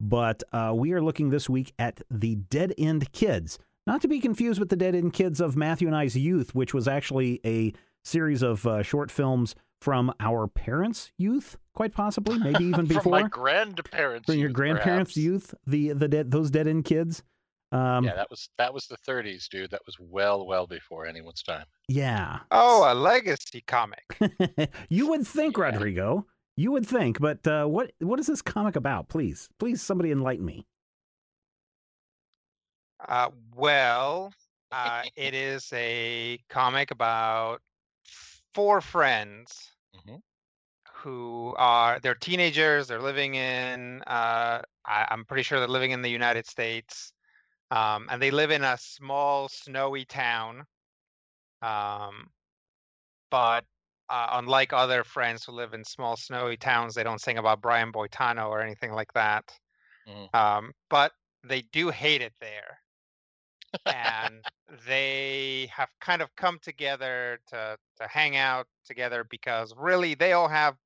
[0.00, 4.20] But uh, we are looking this week at the Dead End Kids, not to be
[4.20, 7.74] confused with the Dead End Kids of Matthew and I's youth, which was actually a
[8.02, 13.28] series of uh, short films from our parents' youth, quite possibly, maybe even before my
[13.28, 14.26] grandparents.
[14.26, 15.16] from your youth, grandparents' perhaps.
[15.18, 15.54] youth.
[15.66, 17.22] The the dead those Dead End Kids.
[17.72, 19.70] Um, yeah, that was that was the 30s, dude.
[19.70, 21.64] That was well, well before anyone's time.
[21.88, 22.40] yeah.
[22.50, 24.04] Oh, a legacy comic.
[24.90, 25.64] you would think, Yeah.
[25.64, 26.26] Rodrigo.
[26.54, 29.08] You would think, but uh, what what is this comic about?
[29.08, 30.66] Please, please, somebody enlighten me.
[33.08, 34.32] Uh, well,
[34.70, 37.60] uh, it is a comic about
[38.54, 40.20] four friends Mhm.
[40.92, 42.86] who are they're teenagers.
[42.86, 47.11] They're living in uh, I, I'm pretty sure they're living in the United States,
[47.72, 50.66] um, and they live in a small snowy town.
[51.62, 52.30] Um,
[53.30, 53.64] but
[54.08, 57.92] uh, unlike other friends who live in small snowy towns, they don't sing about Brian
[57.92, 59.58] Boitano or anything like that.
[60.06, 60.34] Mhm.
[60.34, 61.12] Um, but
[61.44, 62.78] they do hate it there.
[63.86, 64.44] and
[64.86, 70.48] they have kind of come together to to hang out together because really they all
[70.48, 70.76] have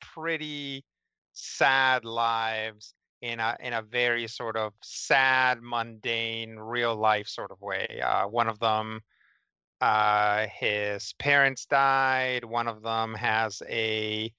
[0.00, 0.84] pretty
[1.32, 7.60] sad lives in a in a very sort of sad, mundane, real life sort of
[7.60, 8.00] way.
[8.04, 9.00] Uh, one of them,
[9.80, 12.44] uh, his parents died.
[12.44, 14.32] One of them has a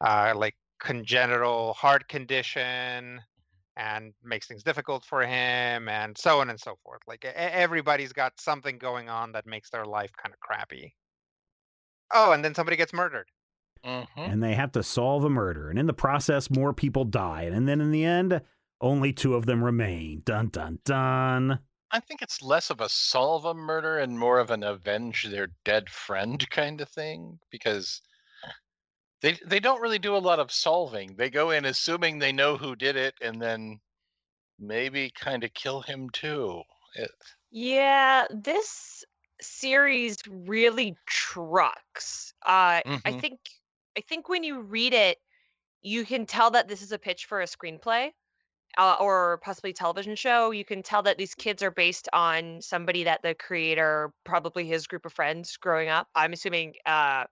[0.00, 3.20] uh, like congenital heart condition
[3.76, 8.32] and makes things difficult for him and so on and so forth like everybody's got
[8.40, 10.94] something going on that makes their life kind of crappy
[12.14, 13.28] oh and then somebody gets murdered
[13.84, 14.20] Mm-hmm.
[14.20, 15.70] and they have to solve a murder.
[15.70, 17.42] And in the process, more people die.
[17.44, 18.40] And then in the end,
[18.80, 20.22] only two of them remain.
[20.24, 21.60] Dun, dun, dun.
[21.90, 25.48] I think it's less of a solve a murder and more of an avenge their
[25.64, 28.00] dead friend kind of thing because
[29.22, 31.14] they they don't really do a lot of solving.
[31.16, 33.80] They go in assuming they know who did it and then
[34.58, 36.62] maybe kind of kill him too.
[36.94, 37.10] It,
[37.50, 39.04] Yeah, this
[39.40, 42.32] series really trucks.
[42.46, 43.20] Uh, I Mhm.
[43.20, 43.40] think
[44.00, 45.18] I think when you read it,
[45.82, 48.12] you can tell that this is a pitch for a screenplay
[48.78, 50.52] uh, or possibly television show.
[50.52, 54.86] You can tell that these kids are based on somebody that the creator, probably his
[54.86, 56.08] group of friends growing up.
[56.14, 57.24] I'm assuming uh,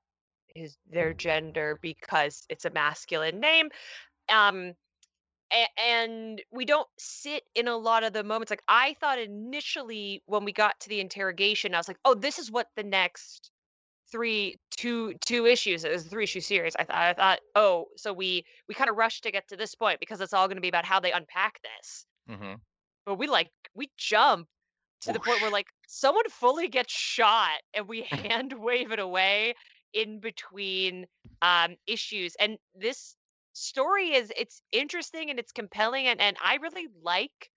[0.54, 3.70] his their gender because it's a masculine name.
[4.28, 4.74] Um,
[5.82, 10.44] and we don't sit in a lot of the moments like i thought initially when
[10.44, 13.50] we got to the interrogation i was like oh this is what the next
[14.10, 17.86] three two two issues it was a three issue series i thought i thought oh
[17.96, 20.56] so we we kind of rushed to get to this point because it's all going
[20.56, 22.06] to be about how they unpack this.
[22.30, 22.60] Mhm.
[23.06, 24.48] but we like we jump
[25.02, 29.54] to the point where like someone fully gets shot and we hand wave it away
[29.92, 31.06] in between
[31.42, 33.16] um issues and this
[33.52, 37.50] story is it's interesting and it's compelling and, and i really like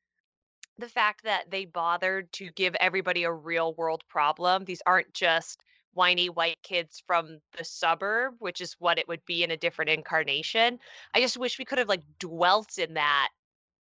[0.78, 4.66] the fact that they bothered to give everybody a real world problem.
[4.66, 5.62] These aren't just
[5.94, 9.90] whiny white kids from the suburb which is what it would be in a different
[9.92, 10.80] incarnation
[11.14, 13.30] i just wish we could have like dwelt in that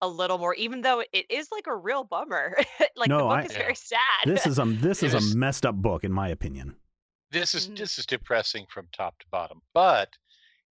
[0.02, 2.56] a little more even though it is like a real bummer
[2.96, 3.58] like the book I- is Yeah.
[3.60, 6.30] very sad This is a this It is is- a messed up book, in my
[6.30, 6.76] opinion.
[7.32, 7.78] This is Mhm.
[7.78, 10.10] this is depressing from top to bottom, but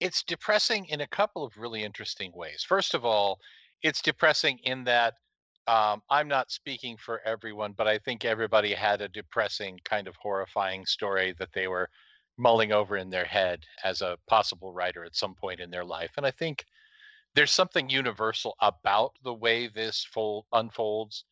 [0.01, 2.64] it's depressing in a couple of really interesting ways.
[2.66, 3.38] First of all,
[3.83, 5.14] it's depressing in that
[5.66, 10.16] um, I'm not speaking for everyone, but I think everybody had a depressing, kind of
[10.16, 11.88] horrifying story that they were
[12.38, 16.12] mulling over in their head as a possible writer at some point in their life.
[16.16, 16.64] And I think
[17.35, 21.25] there's something universal about the way this fold unfolds,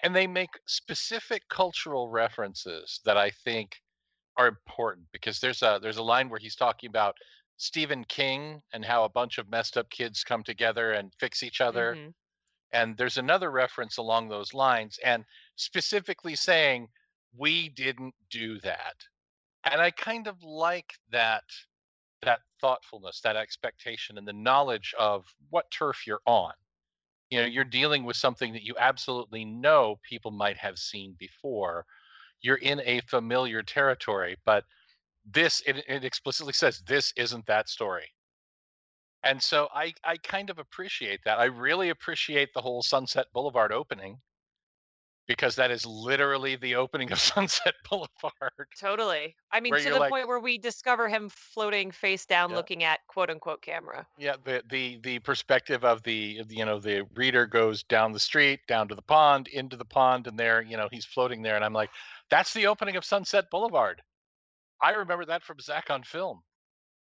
[0.00, 3.82] and they make specific cultural references that I think
[4.36, 7.16] are important because there's a there's a line where he's talking about
[7.58, 11.60] Stephen King and how a bunch of messed up kids come together and fix each
[11.60, 11.98] other.
[11.98, 12.14] Mhm.
[12.72, 15.24] And there's another reference along those lines and
[15.56, 16.88] specifically saying
[17.36, 18.94] we didn't do that.
[19.64, 21.44] And I kind of like that
[22.22, 26.52] that thoughtfulness, that expectation and the knowledge of what turf you're on.
[27.30, 31.84] You know, you're dealing with something that you absolutely know people might have seen before.
[32.40, 34.64] You're in a familiar territory, but
[35.24, 38.06] this it, it explicitly says this isn't that story.
[39.24, 41.38] And so I I kind of appreciate that.
[41.38, 44.18] I really appreciate the whole Sunset Boulevard opening
[45.28, 48.66] because that is literally the opening of Sunset Boulevard.
[48.78, 49.36] Totally.
[49.52, 52.56] I mean, to the like- point where we discover him floating face down, Yeah.
[52.56, 54.04] looking at quote unquote camera.
[54.18, 58.12] Yeah, the the the perspective of the of the, you know the reader goes down
[58.12, 61.42] the street, down to the pond, into the pond, and there you know he's floating
[61.42, 61.90] there, and I'm like,
[62.30, 64.02] that's the opening of Sunset Boulevard.
[64.82, 66.42] I remember that from Zach on film,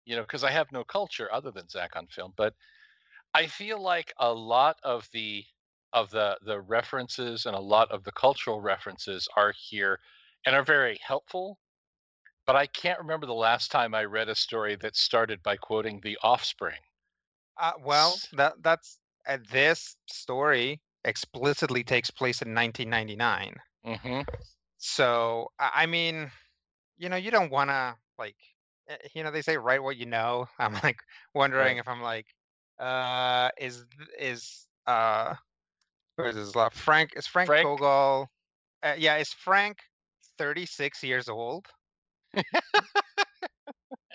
[0.08, 2.56] you know, because I have no culture other than Zach on film, but
[3.34, 5.46] I feel like a lot of the
[5.94, 10.00] of the the references and a lot of the cultural references are here
[10.46, 11.60] and are very helpful.
[12.48, 16.02] But I can't remember the last time I read a story that started by quoting
[16.02, 16.82] The Offspring.
[17.58, 23.58] Uh, well, that that's uh, this story explicitly takes place in 1999.
[23.84, 24.22] hmm
[24.78, 26.32] So I I mean,
[26.98, 28.38] you know, you don't want to like,
[28.90, 30.48] eh, you know, they say write what you know.
[30.60, 30.98] I'm like
[31.34, 32.26] wondering if I'm like,
[32.80, 33.86] uh, is
[34.20, 35.36] is uh,
[36.18, 36.56] who is this?
[36.56, 36.74] love?
[36.74, 37.68] Frank is Frank, Frank?
[38.84, 39.78] Uh, yeah, is Frank
[40.38, 41.66] 36 years old?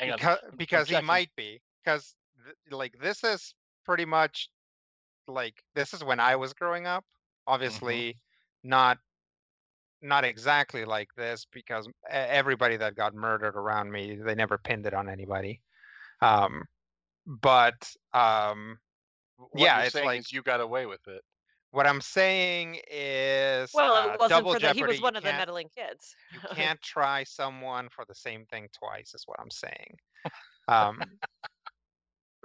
[0.00, 3.54] Because because he might be because th- like this is
[3.84, 4.48] pretty much
[5.28, 7.04] like this is when I was growing up.
[7.46, 8.18] Obviously,
[8.62, 8.98] not
[10.02, 14.94] not exactly like this because everybody that got murdered around me, they never pinned it
[14.94, 15.60] on anybody.
[16.20, 16.64] Um,
[17.26, 18.78] but um,
[19.36, 21.22] What yeah, you're it's like you got away with it.
[21.70, 24.78] What I'm saying is, Well, uh, it wasn't double for the, jeopardy.
[24.78, 26.14] he was you one of the meddling kids.
[26.32, 29.96] You can't try someone for the same thing twice, is what I'm saying.
[30.68, 31.00] Um,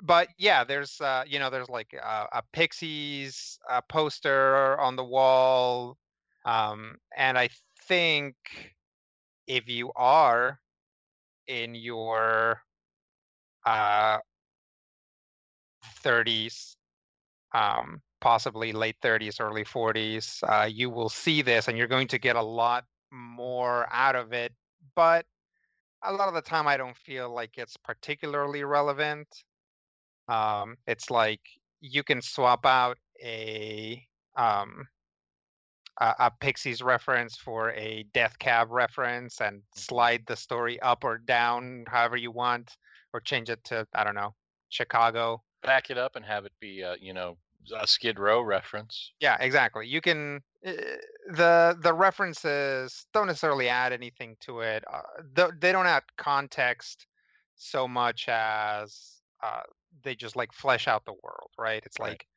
[0.02, 5.04] but yeah, there's uh, you know, there's like uh, a Pixies uh, poster on the
[5.04, 5.98] wall,
[6.48, 7.50] um, and I
[7.88, 8.36] think
[9.48, 10.60] if you are
[11.48, 12.62] in your
[13.66, 14.18] uh
[16.04, 16.76] 30s
[17.54, 22.18] um possibly late 30s early 40s uh you will see this and you're going to
[22.18, 24.54] get a lot more out of it
[24.96, 25.26] but
[26.04, 29.28] a lot of the time i don't feel like it's particularly relevant.
[30.28, 31.42] Um it's like
[31.80, 34.06] you can swap out a
[34.36, 34.88] um
[36.00, 41.18] a, a pixies reference for a death cab reference and slide the story up or
[41.18, 42.78] down however you want
[43.14, 44.34] or change it to i don't know
[44.70, 47.38] chicago Back it up and have it be, uh, you know,
[47.76, 49.12] a Skid Row reference.
[49.20, 49.88] Yeah, exactly.
[49.88, 50.72] You can uh,
[51.32, 54.84] the the references don't necessarily add anything to it.
[54.92, 55.02] Uh,
[55.36, 57.08] th- they don't add context
[57.56, 59.62] so much as uh,
[60.04, 61.84] they just like flesh out the world, right?
[61.86, 62.12] It's Right.
[62.12, 62.28] like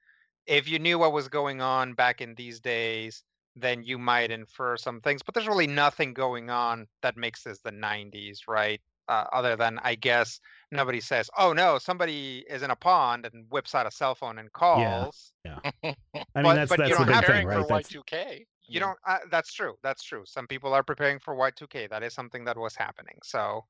[0.47, 3.23] if you knew what was going on back in these days,
[3.57, 5.23] then you might infer some things.
[5.23, 8.81] But there's really nothing going on that makes this the 90s, right?
[9.09, 10.39] Uh, other than I guess
[10.71, 14.39] nobody says, "Oh no, somebody is in a pond and whips out a cell phone
[14.39, 15.59] and calls." Yeah.
[15.65, 15.71] yeah.
[15.83, 17.67] I mean, But- that's but that's the don't big have thing, right?
[17.67, 18.47] for That's, Y2K.
[18.69, 22.15] you don't uh, that's true that's true some people are preparing for y2k that is
[22.15, 23.65] something that was happening so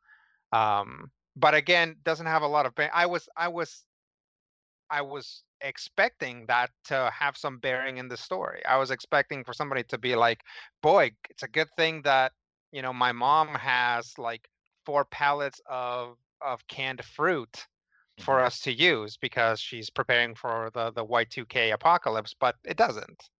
[0.52, 3.86] um but again doesn't have a lot of bear- i was i was
[4.90, 8.62] i was expecting that to have some bearing in the story.
[8.66, 10.42] I was expecting for somebody to be like
[10.82, 12.32] boy it's a good thing that
[12.72, 14.48] you know my mom has like
[14.86, 17.66] four pallets of of canned fruit
[18.20, 23.30] for us to use because she's preparing for the the y2k apocalypse but it doesn't.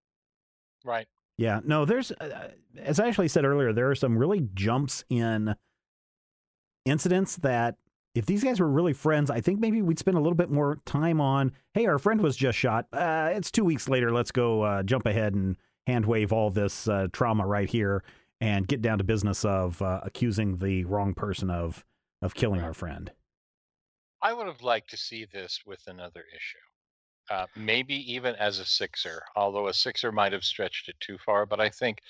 [0.85, 1.07] Right.
[1.41, 5.55] Yeah, no, there's, uh, as I actually said earlier, there are some really jumps in
[6.85, 7.77] incidents that
[8.21, 10.77] if these guys were really friends, I think maybe we'd spend a little bit more
[10.85, 12.87] time on, hey, our friend was just shot.
[12.93, 14.13] Uh, it's two weeks later.
[14.13, 15.57] Let's go uh, jump ahead and
[15.87, 18.05] hand wave all this uh, trauma right here
[18.39, 21.83] and get down to business of uh, accusing the wrong person of
[22.21, 22.67] of killing Right.
[22.67, 23.11] our friend.
[24.21, 27.35] I would have liked to see this with another issue.
[27.35, 31.47] Uh, maybe even as a sixer, although a sixer might have stretched it too far.
[31.47, 32.01] But I think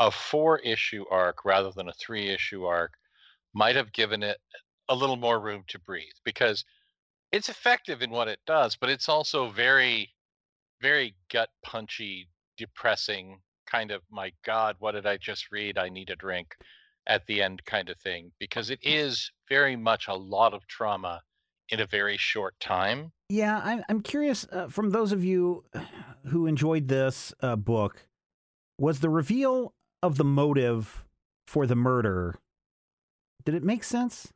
[0.00, 2.94] a four issue arc rather than a three issue arc
[3.54, 4.38] might have given it
[4.92, 6.64] a little more room to breathe because
[7.32, 10.12] it's effective in what it does, but it's also very,
[10.82, 12.28] very gut punchy,
[12.58, 15.78] depressing kind of, my God, what did I just read?
[15.78, 16.54] I need a drink
[17.06, 21.22] at the end kind of thing because it is very much a lot of trauma
[21.70, 23.12] in a very short time.
[23.30, 25.64] Yeah, I'm I'm curious uh, from those of you
[26.26, 28.06] who enjoyed this uh, book,
[28.78, 31.06] was the reveal of the motive
[31.46, 32.38] for the murder?
[33.44, 34.32] Did it make sense?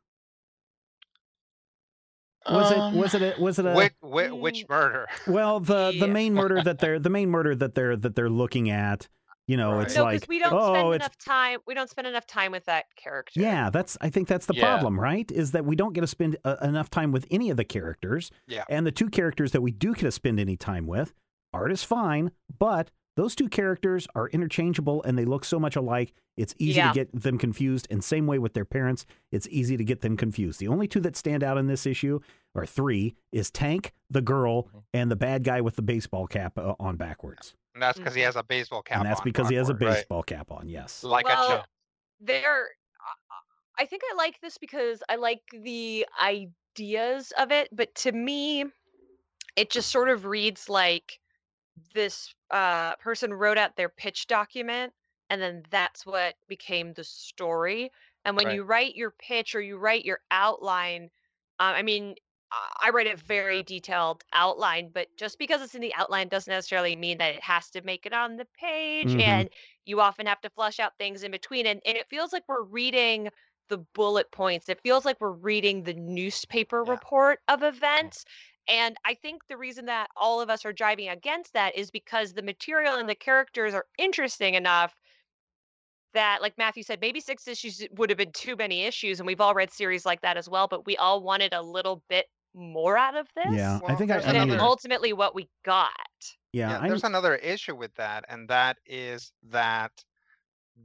[2.49, 5.93] Was Um, it was it a, was it a which, which, which murder well the
[5.99, 9.07] the main murder that they're the main murder that they're that they're looking at?
[9.47, 9.83] You know, Right.
[9.85, 11.59] it's No, like because we don't oh, spend it's enough time.
[11.65, 13.39] We don't spend enough time with that character.
[13.39, 13.97] Yeah, that's.
[14.01, 14.65] I think that's the Yeah.
[14.65, 15.31] problem, right?
[15.31, 18.29] Is that we don't get to spend uh, enough time with any of the characters.
[18.45, 18.65] Yeah.
[18.69, 21.13] And the two characters that we do get to spend any time with,
[21.53, 26.13] art is fine, but those two characters are interchangeable and they look so much alike.
[26.37, 26.89] It's easy Yeah.
[26.89, 27.87] to get them confused.
[27.89, 30.59] And same way with their parents, it's easy to get them confused.
[30.59, 32.19] The only two that stand out in this issue,
[32.53, 34.83] or three, is Tank, the girl, Mhm.
[34.93, 37.53] and the bad guy with the baseball cap uh, on backwards.
[37.73, 38.25] and that's because he Mhm.
[38.25, 39.95] has a baseball cap and that's on because he has a backward, right?
[39.97, 40.67] baseball cap on.
[40.69, 41.03] Yes.
[41.03, 41.65] like Well, a joke
[42.19, 42.69] There,
[43.77, 48.65] I think I like this because I like the ideas of it, but to me,
[49.55, 51.19] it just sort of reads like
[51.93, 54.93] this uh, person wrote out their pitch document,
[55.29, 57.91] and then that's what became the story.
[58.25, 58.55] And when Right.
[58.55, 61.09] you write your pitch or you write your outline,
[61.59, 62.15] uh, I mean,
[62.81, 66.95] I- write a very detailed outline, but just because it's in the outline doesn't necessarily
[66.95, 69.15] mean that it has to make it on the page.
[69.15, 69.21] Mhm.
[69.21, 69.49] And
[69.85, 71.65] you often have to flush out things in between.
[71.67, 73.29] And, and it feels like we're reading
[73.67, 74.69] the bullet points.
[74.69, 76.91] It feels like we're reading the newspaper Yeah.
[76.91, 78.23] report of events.
[78.69, 82.33] And I think the reason that all of us are driving against that is because
[82.33, 84.93] the material and the characters are interesting enough
[86.13, 89.19] that, like Matthew said, maybe six issues would have been too many issues.
[89.19, 92.03] And we've all read series like that as well, but we all wanted a little
[92.09, 93.53] bit more out of this.
[93.55, 95.91] Yeah, I Well, think I, there's I And another- ultimately what we got.
[96.53, 99.91] Yeah, yeah, there's another issue with that, and that is that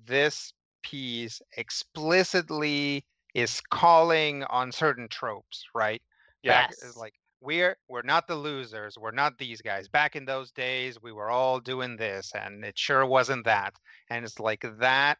[0.06, 0.52] this
[0.82, 3.04] piece explicitly
[3.34, 6.02] is calling on certain tropes, right?
[6.44, 6.96] Back- eh, Yes.
[6.96, 8.96] Like we're we're not the losers.
[8.98, 9.88] We're not these guys.
[9.88, 13.74] Back in those days, we were all doing this, and it sure wasn't that.
[14.10, 15.18] And it's like that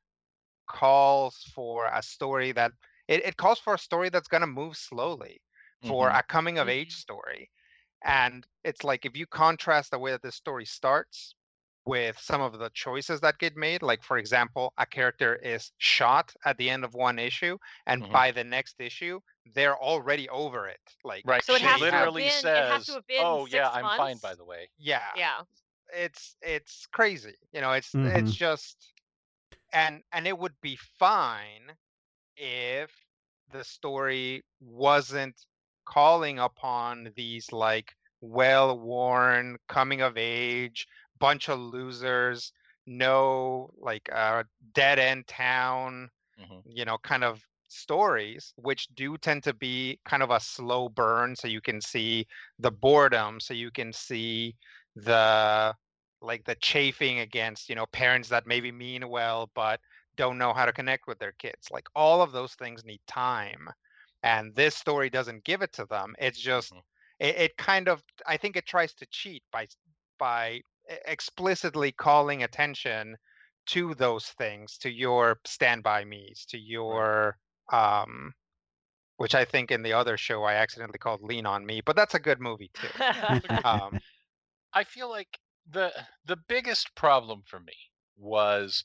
[0.69, 2.73] calls for a story that
[3.09, 5.43] it, it calls for a story that's gonna move slowly,
[5.83, 6.11] for Mhm.
[6.11, 6.97] a coming of age Mhm.
[6.97, 7.51] story.
[8.05, 11.35] And it's like if you contrast the way that this story starts
[11.85, 16.33] with some of the choices that get made, like for example, a character is shot
[16.45, 18.13] at the end of one issue, and Mhm.
[18.13, 19.21] by the next issue,
[19.55, 20.81] they're already over it.
[21.05, 21.43] Like Right.
[21.45, 23.77] So it she has to have literally been- it says, has have "Oh yeah, six
[23.77, 25.43] I'm fine by the way." yeah, Yeah.
[25.93, 27.35] it's it's crazy.
[27.53, 28.17] You know, it's Mhm.
[28.17, 28.93] it's just
[29.73, 31.77] and and it would be fine
[32.37, 32.91] if
[33.53, 35.47] the story wasn't
[35.85, 40.87] calling upon these like well-worn coming of age
[41.23, 42.53] bunch of losers
[42.87, 44.45] no like uh
[44.75, 46.63] dead end town Mhm.
[46.65, 51.35] you know kind of stories which do tend to be kind of a slow burn
[51.37, 52.27] so you can see
[52.59, 54.57] the boredom so you can see
[54.97, 55.75] the
[56.21, 59.81] like the chafing against you know parents that maybe mean well but
[60.17, 63.69] don't know how to connect with their kids like all of those things need time
[64.23, 66.83] and this story doesn't give it to them it's just Mhm.
[67.19, 69.67] it, it kind of i think it tries to cheat by
[70.19, 70.61] by
[71.07, 73.17] explicitly calling attention
[73.67, 77.37] to those things to your stand by me's to your
[77.73, 78.33] um
[79.19, 82.15] which i think in the other show i accidentally called lean on me but that's
[82.15, 83.05] a good movie too.
[83.65, 84.01] Um
[84.73, 85.39] I feel like
[85.71, 85.93] the
[86.27, 87.75] the biggest problem for me
[88.17, 88.85] was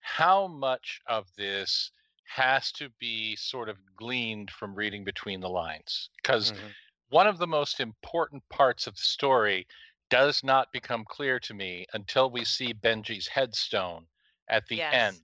[0.00, 1.90] how much of this
[2.24, 6.58] has to be sort of gleaned from reading between the lines because mhm.
[7.08, 9.66] one of the most important parts of the story
[10.10, 14.06] does not become clear to me until we see Benji's headstone
[14.48, 14.92] at the Yes.
[15.14, 15.22] end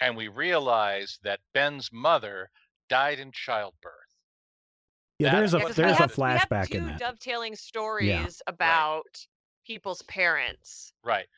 [0.00, 2.50] and we realize that Ben's mother
[2.88, 3.94] died in childbirth.
[5.18, 6.86] Yeah, That- there's a Yeah, 'cause there's we a have, we have flashback two in
[6.86, 6.98] that.
[6.98, 9.26] dovetailing stories about
[9.66, 11.28] people's parents Right.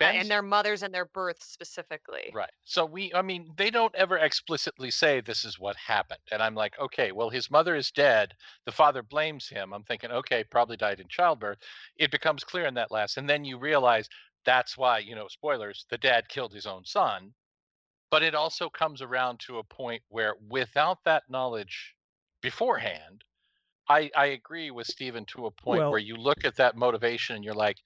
[0.00, 2.30] And their mothers and their births specifically.
[2.34, 2.50] Right.
[2.64, 6.20] So we, I mean, they don't ever explicitly say this is what happened.
[6.30, 8.34] And I'm like, okay, well, his mother is dead.
[8.66, 9.72] The father blames him.
[9.72, 11.58] I'm thinking, okay, probably died in childbirth.
[11.96, 13.16] It becomes clear in that last.
[13.16, 14.08] And then you realize
[14.44, 17.32] that's why, you know, spoilers, the dad killed his own son.
[18.10, 21.94] But it also comes around to a point where without that knowledge
[22.40, 23.24] beforehand,
[23.88, 27.36] I, I agree with Stephen to a point Well- where you look at that motivation
[27.36, 27.78] and you're like,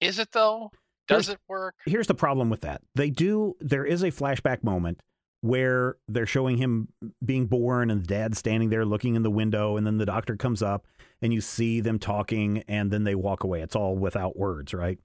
[0.00, 0.70] is it though?
[1.08, 1.74] Does Here's- it work?
[1.86, 2.82] Here's the problem with that.
[2.94, 5.00] They do there is a flashback moment
[5.44, 6.88] where they're showing him
[7.22, 10.36] being born and the dad standing there looking in the window and then the doctor
[10.36, 10.86] comes up
[11.20, 13.60] and you see them talking and then they walk away.
[13.60, 14.98] It's all without words, right?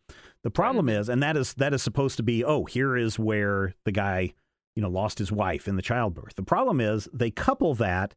[0.43, 1.01] The problem mm-hmm.
[1.01, 4.33] is and that is that is supposed to be oh, here is where the guy,
[4.77, 6.35] you know, lost his wife in the childbirth.
[6.35, 8.13] The problem is they couple that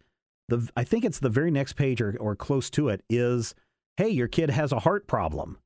[0.49, 3.55] the I think it's the very next page or, or close to it is
[3.97, 5.59] hey, your kid has a heart problem.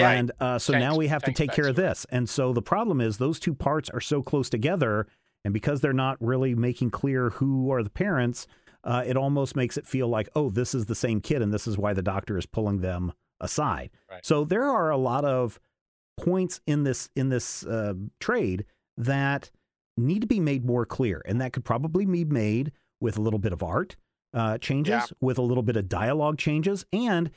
[0.00, 2.06] And uh, so now we have to tanks take care of this.
[2.10, 5.06] And so the problem is those two parts are so close together.
[5.44, 8.46] And because they're not really making clear who are the parents,
[8.84, 11.42] uh, it almost makes it feel like, oh, this is the same kid.
[11.42, 13.90] And this is why the doctor is pulling them aside.
[14.10, 14.24] Right.
[14.24, 15.58] So there are a lot of
[16.18, 18.64] points in this in this uh, trade
[18.96, 19.50] that
[19.96, 21.22] need to be made more clear.
[21.26, 23.96] And that could probably be made with a little bit of art
[24.34, 25.04] uh, changes, Yeah.
[25.20, 27.30] with a little bit of dialogue changes, and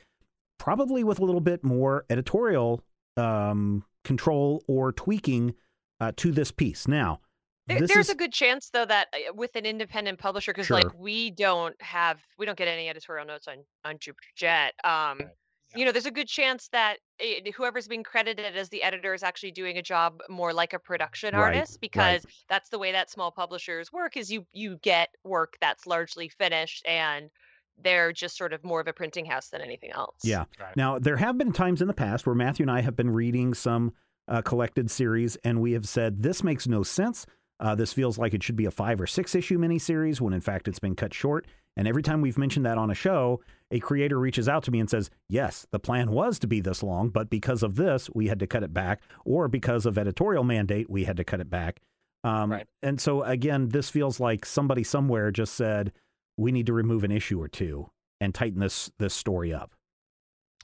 [0.58, 2.82] probably with a little bit more editorial
[3.16, 5.54] um, control or tweaking
[6.00, 6.86] uh, to this piece.
[6.86, 7.20] Now,
[7.66, 10.66] There, this there's is a good chance though that uh, with an independent publisher, because
[10.66, 10.76] Sure.
[10.76, 14.74] like we don't have, we don't get any editorial notes on on Jupiter Jet.
[14.84, 15.28] Um, Right.
[15.74, 19.22] you know, there's a good chance that it, whoever's being credited as the editor is
[19.24, 21.54] actually doing a job more like a production Right, right.
[21.56, 24.16] artist, because that's the way that small publishers work.
[24.16, 27.30] Is you you get work that's largely finished and
[27.82, 30.16] they're just sort of more of a printing house than anything else.
[30.22, 30.44] Yeah.
[30.60, 30.76] Right.
[30.76, 33.54] Now, there have been times in the past where Matthew and I have been reading
[33.54, 33.92] some
[34.28, 37.26] uh, collected series, and we have said, this makes no sense.
[37.58, 40.40] Uh, this feels like it should be a five or six issue miniseries when in
[40.40, 41.46] fact it's been cut short.
[41.76, 44.80] And every time we've mentioned that on a show, a creator reaches out to me
[44.80, 48.28] and says, Yes, the plan was to be this long, but because of this, we
[48.28, 51.50] had to cut it back, or because of editorial mandate, we had to cut it
[51.50, 51.80] back.
[52.24, 52.66] Um, Right.
[52.82, 55.92] And so, again, this feels like somebody somewhere just said,
[56.36, 59.72] We need to remove an issue or two and tighten this this story up.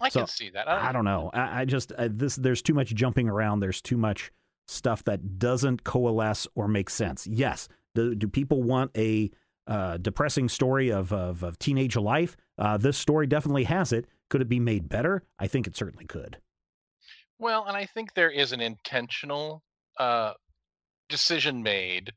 [0.00, 0.68] I So, can see that.
[0.68, 1.30] I don't know.
[1.32, 3.60] I, I just uh, this there's too much jumping around.
[3.60, 4.32] There's too much
[4.66, 7.26] stuff that doesn't coalesce or make sense.
[7.26, 9.30] Yes, do, do people want a
[9.66, 12.36] uh, depressing story of, of of teenage life?
[12.58, 14.06] Uh, this story definitely has it.
[14.28, 15.22] Could it be made better?
[15.38, 16.38] I think it certainly could.
[17.38, 19.62] Well, and I think there is an intentional
[19.98, 20.32] uh,
[21.08, 22.12] decision made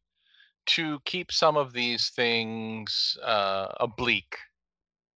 [0.67, 4.37] to keep some of these things uh, oblique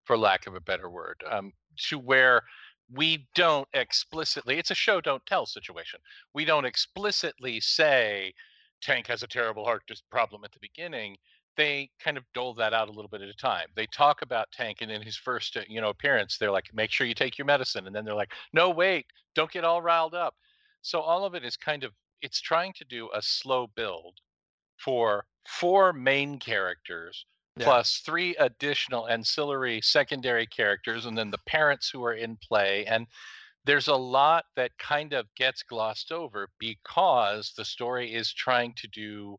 [0.05, 2.43] for lack of a better word, um, to where
[2.91, 5.99] we don't explicitly, it's a show don't tell situation.
[6.33, 8.33] We don't explicitly say
[8.81, 11.17] Tank has a terrible heart problem at the beginning.
[11.57, 13.67] They kind of dole that out a little bit at a time.
[13.75, 16.91] They talk about Tank, and in his first, uh, you know, appearance, they're like, "Make
[16.91, 20.15] sure you take your medicine," and then they're like, "No, wait, don't get all riled
[20.15, 20.35] up."
[20.81, 24.19] So all of it is kind of it's trying to do a slow build
[24.77, 27.25] for four main characters
[27.55, 27.65] Yeah.
[27.65, 33.07] plus three additional ancillary secondary characters and then the parents who are in play and
[33.65, 38.87] there's a lot that kind of gets glossed over because the story is trying to
[38.89, 39.37] do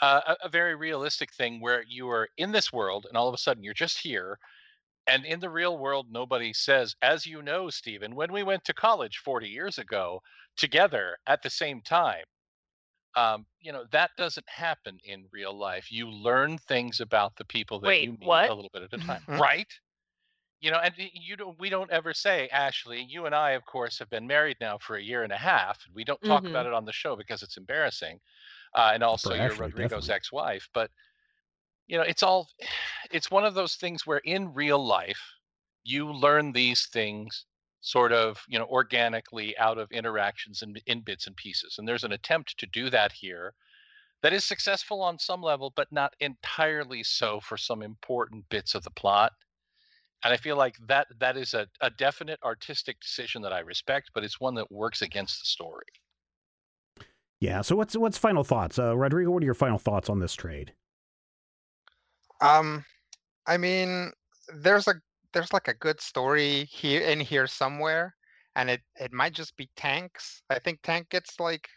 [0.00, 3.34] uh, a, a very realistic thing where you are in this world and all of
[3.34, 4.38] a sudden you're just here
[5.06, 8.74] and in the real world nobody says as you know stephen when we went to
[8.74, 10.20] college 40 years ago
[10.56, 12.24] together at the same time
[13.16, 17.80] um, you know that doesn't happen in real life you learn things about the people
[17.80, 18.48] that Wait, you meet what?
[18.48, 19.72] a little bit at a time right
[20.60, 23.98] you know and you don't we don't ever say ashley you and i of course
[23.98, 26.48] have been married now for a year and a half and we don't talk Mhm.
[26.48, 28.18] about it on the show because it's embarrassing
[28.74, 30.10] uh, and also For you're Ashley, rodrigo's definitely.
[30.10, 30.90] ex-wife but
[31.86, 32.48] you know it's all
[33.10, 35.20] it's one of those things where in real life
[35.84, 37.46] you learn these things
[37.84, 42.04] sort of you know organically out of interactions and in bits and pieces and there's
[42.04, 43.52] an attempt to do that here
[44.22, 48.82] that is successful on some level but not entirely so for some important bits of
[48.84, 49.32] the plot
[50.24, 54.10] and i feel like that that is a, a definite artistic decision that i respect
[54.14, 55.86] but it's one that works against the story
[57.40, 57.60] Yeah.
[57.60, 59.30] So what's what's final thoughts, uh, Rodrigo?
[59.30, 60.72] What are your final thoughts on this trade?
[62.40, 62.86] Um,
[63.46, 64.12] I mean,
[64.54, 64.94] there's a
[65.34, 68.16] there's like a good story here in here somewhere,
[68.56, 70.42] and it it might just be tanks.
[70.50, 71.68] I think Tank gets like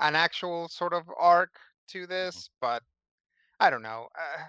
[0.00, 1.54] an actual sort of arc
[1.90, 2.82] to this, but
[3.60, 4.08] I don't know.
[4.18, 4.44] Uh,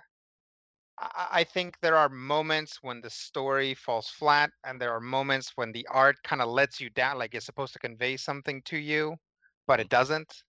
[0.99, 5.53] I, I- think there are moments when the story falls flat, and there are moments
[5.55, 8.77] when the art kind of lets you down, like it's supposed to convey something to
[8.77, 9.17] you,
[9.67, 10.43] but it doesn't.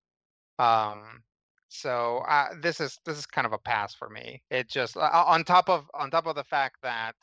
[0.58, 1.22] Um,
[1.68, 4.42] so uh, this is this is kind of a pass for me.
[4.50, 7.16] It just uh, on top of on top of the fact that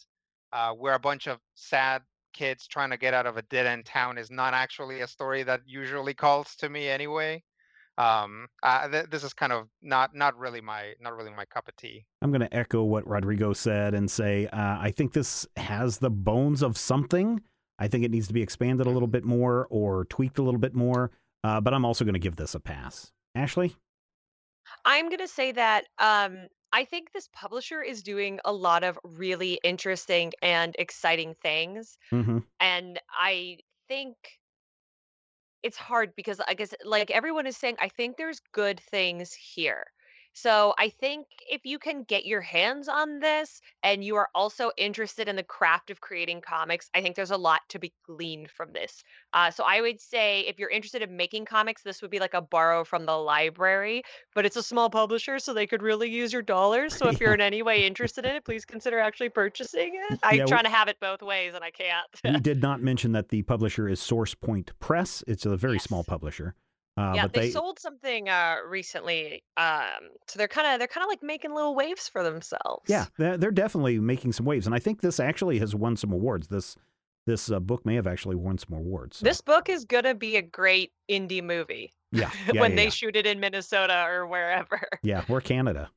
[0.56, 2.02] uh, we're a bunch of sad
[2.34, 5.44] kids trying to get out of a dead end town is not actually a story
[5.44, 7.44] that usually calls to me anyway.
[7.98, 11.68] Um, uh, th- this is kind of not not really my not really my cup
[11.68, 12.06] of tea.
[12.22, 16.10] I'm going to echo what Rodrigo said and say uh, I think this has the
[16.10, 17.42] bones of something.
[17.78, 20.60] I think it needs to be expanded a little bit more or tweaked a little
[20.60, 21.12] bit more.
[21.44, 23.12] Uh, but I'm also going to give this a pass.
[23.36, 23.76] Ashley?
[24.84, 29.60] I'm gonna say that um, I think this publisher is doing a lot of really
[29.64, 32.40] interesting and exciting things, Mm-hmm.
[32.60, 34.18] and I think
[35.64, 39.86] it's hard because I guess like everyone is saying, I think there's good things here.
[40.38, 44.70] So I think if you can get your hands on this and you are also
[44.78, 48.52] interested in the craft of creating comics, I think there's a lot to be gleaned
[48.52, 49.02] from this.
[49.34, 52.34] Uh, so I would say if you're interested in making comics, this would be like
[52.34, 54.04] a borrow from the library,
[54.36, 56.94] but it's a small publisher, so they could really use your dollars.
[56.98, 60.20] So if you're in any way interested in it, please consider actually purchasing it.
[60.22, 62.08] I'm Yeah, we- trying to have it both ways and I can't.
[62.26, 65.24] we did not mention that the publisher is Source Point Press.
[65.28, 65.84] It's a very Yes.
[65.86, 66.56] small publisher.
[66.98, 69.44] Uh, yeah, but they, they, sold something uh recently.
[69.58, 69.84] Um
[70.28, 72.84] so they're kind of they're kind of like making little waves for themselves.
[72.88, 76.14] yeah, they're, they're definitely making some waves, and I think this actually has won some
[76.14, 76.48] awards.
[76.48, 76.78] This
[77.26, 79.18] this uh, book may have actually won some awards.
[79.18, 82.76] so- This book is going to be a great indie movie yeah, yeah, when yeah,
[82.78, 82.90] they yeah.
[82.90, 84.82] shoot it in Minnesota or wherever.
[85.04, 85.90] yeah, we're Canada.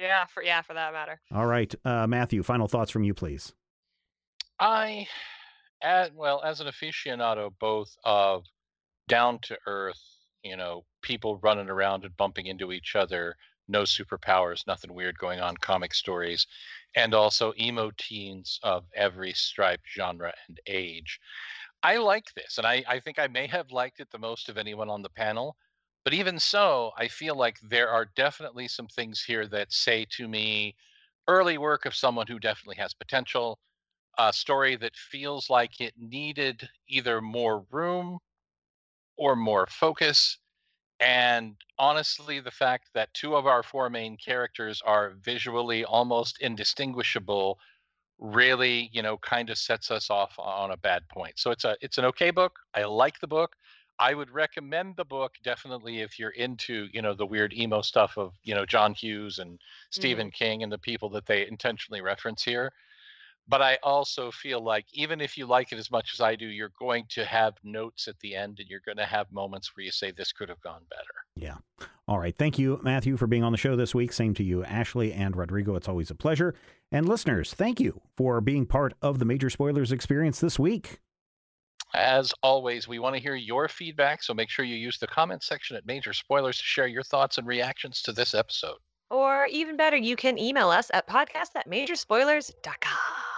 [0.00, 1.20] yeah, for yeah, for that matter.
[1.32, 2.42] All right, uh, Matthew.
[2.42, 3.52] Final thoughts from you, please.
[4.58, 5.06] I,
[5.82, 8.44] as, well, as an aficionado both of
[9.08, 10.00] down to earth,
[10.42, 13.36] you know, people running around and bumping into each other,
[13.68, 16.46] no superpowers, nothing weird going on, comic stories,
[16.94, 21.20] and also emo teens of every stripe, genre, and age.
[21.82, 24.58] I like this, and I, I think I may have liked it the most of
[24.58, 25.56] anyone on the panel.
[26.04, 30.28] But even so, I feel like there are definitely some things here that say to
[30.28, 30.74] me
[31.28, 33.58] early work of someone who definitely has potential
[34.18, 38.18] a story that feels like it needed either more room
[39.20, 40.38] or more focus.
[40.98, 47.58] And honestly, the fact that two of our four main characters are visually almost indistinguishable
[48.18, 51.38] really, you know, kind of sets us off on a bad point.
[51.38, 52.58] So it's a it's an okay book.
[52.74, 53.54] I like the book.
[53.98, 58.16] I would recommend the book definitely if you're into, you know, the weird emo stuff
[58.16, 59.90] of, you know, John Hughes and mm-hmm.
[59.90, 62.72] Stephen King and the people that they intentionally reference here
[63.50, 66.46] but I also feel like even if you like it as much as I do,
[66.46, 69.84] you're going to have notes at the end and you're going to have moments where
[69.84, 71.02] you say this could have gone better.
[71.34, 71.88] Yeah.
[72.06, 72.36] All right.
[72.38, 74.12] Thank you, Matthew, for being on the show this week.
[74.12, 75.74] Same to you, Ashley and Rodrigo.
[75.74, 76.54] It's always a pleasure.
[76.92, 81.00] And listeners, thank you for being part of the Major Spoilers experience this week.
[81.92, 85.42] As always, we want to hear your feedback, so make sure you use the comment
[85.42, 88.76] section at Major Spoilers to share your thoughts and reactions to this episode.
[89.10, 93.29] Or even better, you can email us at podcast at majorspoilers.com.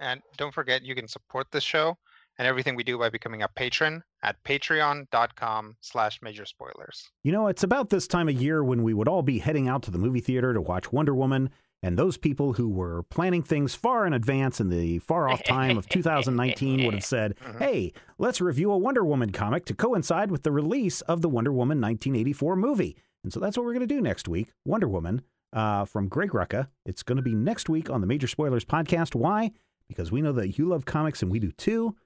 [0.00, 1.96] And don't forget, you can support this show
[2.38, 7.10] and everything we do by becoming a patron at patreon.com slash major spoilers.
[7.22, 9.82] You know, it's about this time of year when we would all be heading out
[9.84, 11.50] to the movie theater to watch Wonder Woman,
[11.82, 15.76] and those people who were planning things far in advance in the far off time
[15.78, 17.58] of 2019 would have said, Mhm.
[17.58, 21.52] hey, let's review a Wonder Woman comic to coincide with the release of the Wonder
[21.52, 22.96] Woman 1984 movie.
[23.22, 25.22] And so that's what we're going to do next week Wonder Woman
[25.52, 26.68] uh, from Greg Rucka.
[26.86, 29.14] It's going to be next week on the Major Spoilers podcast.
[29.14, 29.50] Why?
[29.90, 31.96] Because we know that you love comics and we do too.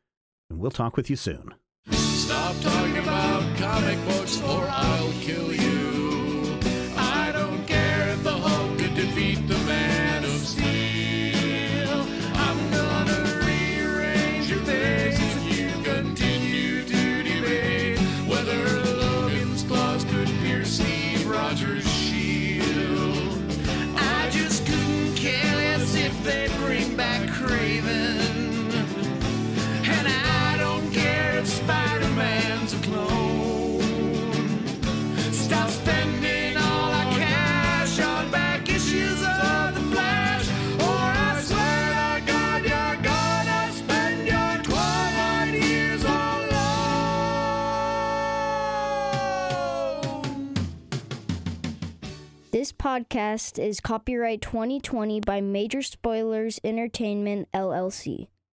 [0.49, 1.53] And we'll talk with you soon.
[1.91, 5.74] Stop talking about comic books or I'll kill you.
[52.85, 58.27] Podcast is copyright 2020 by Major Spoilers Entertainment, LLC.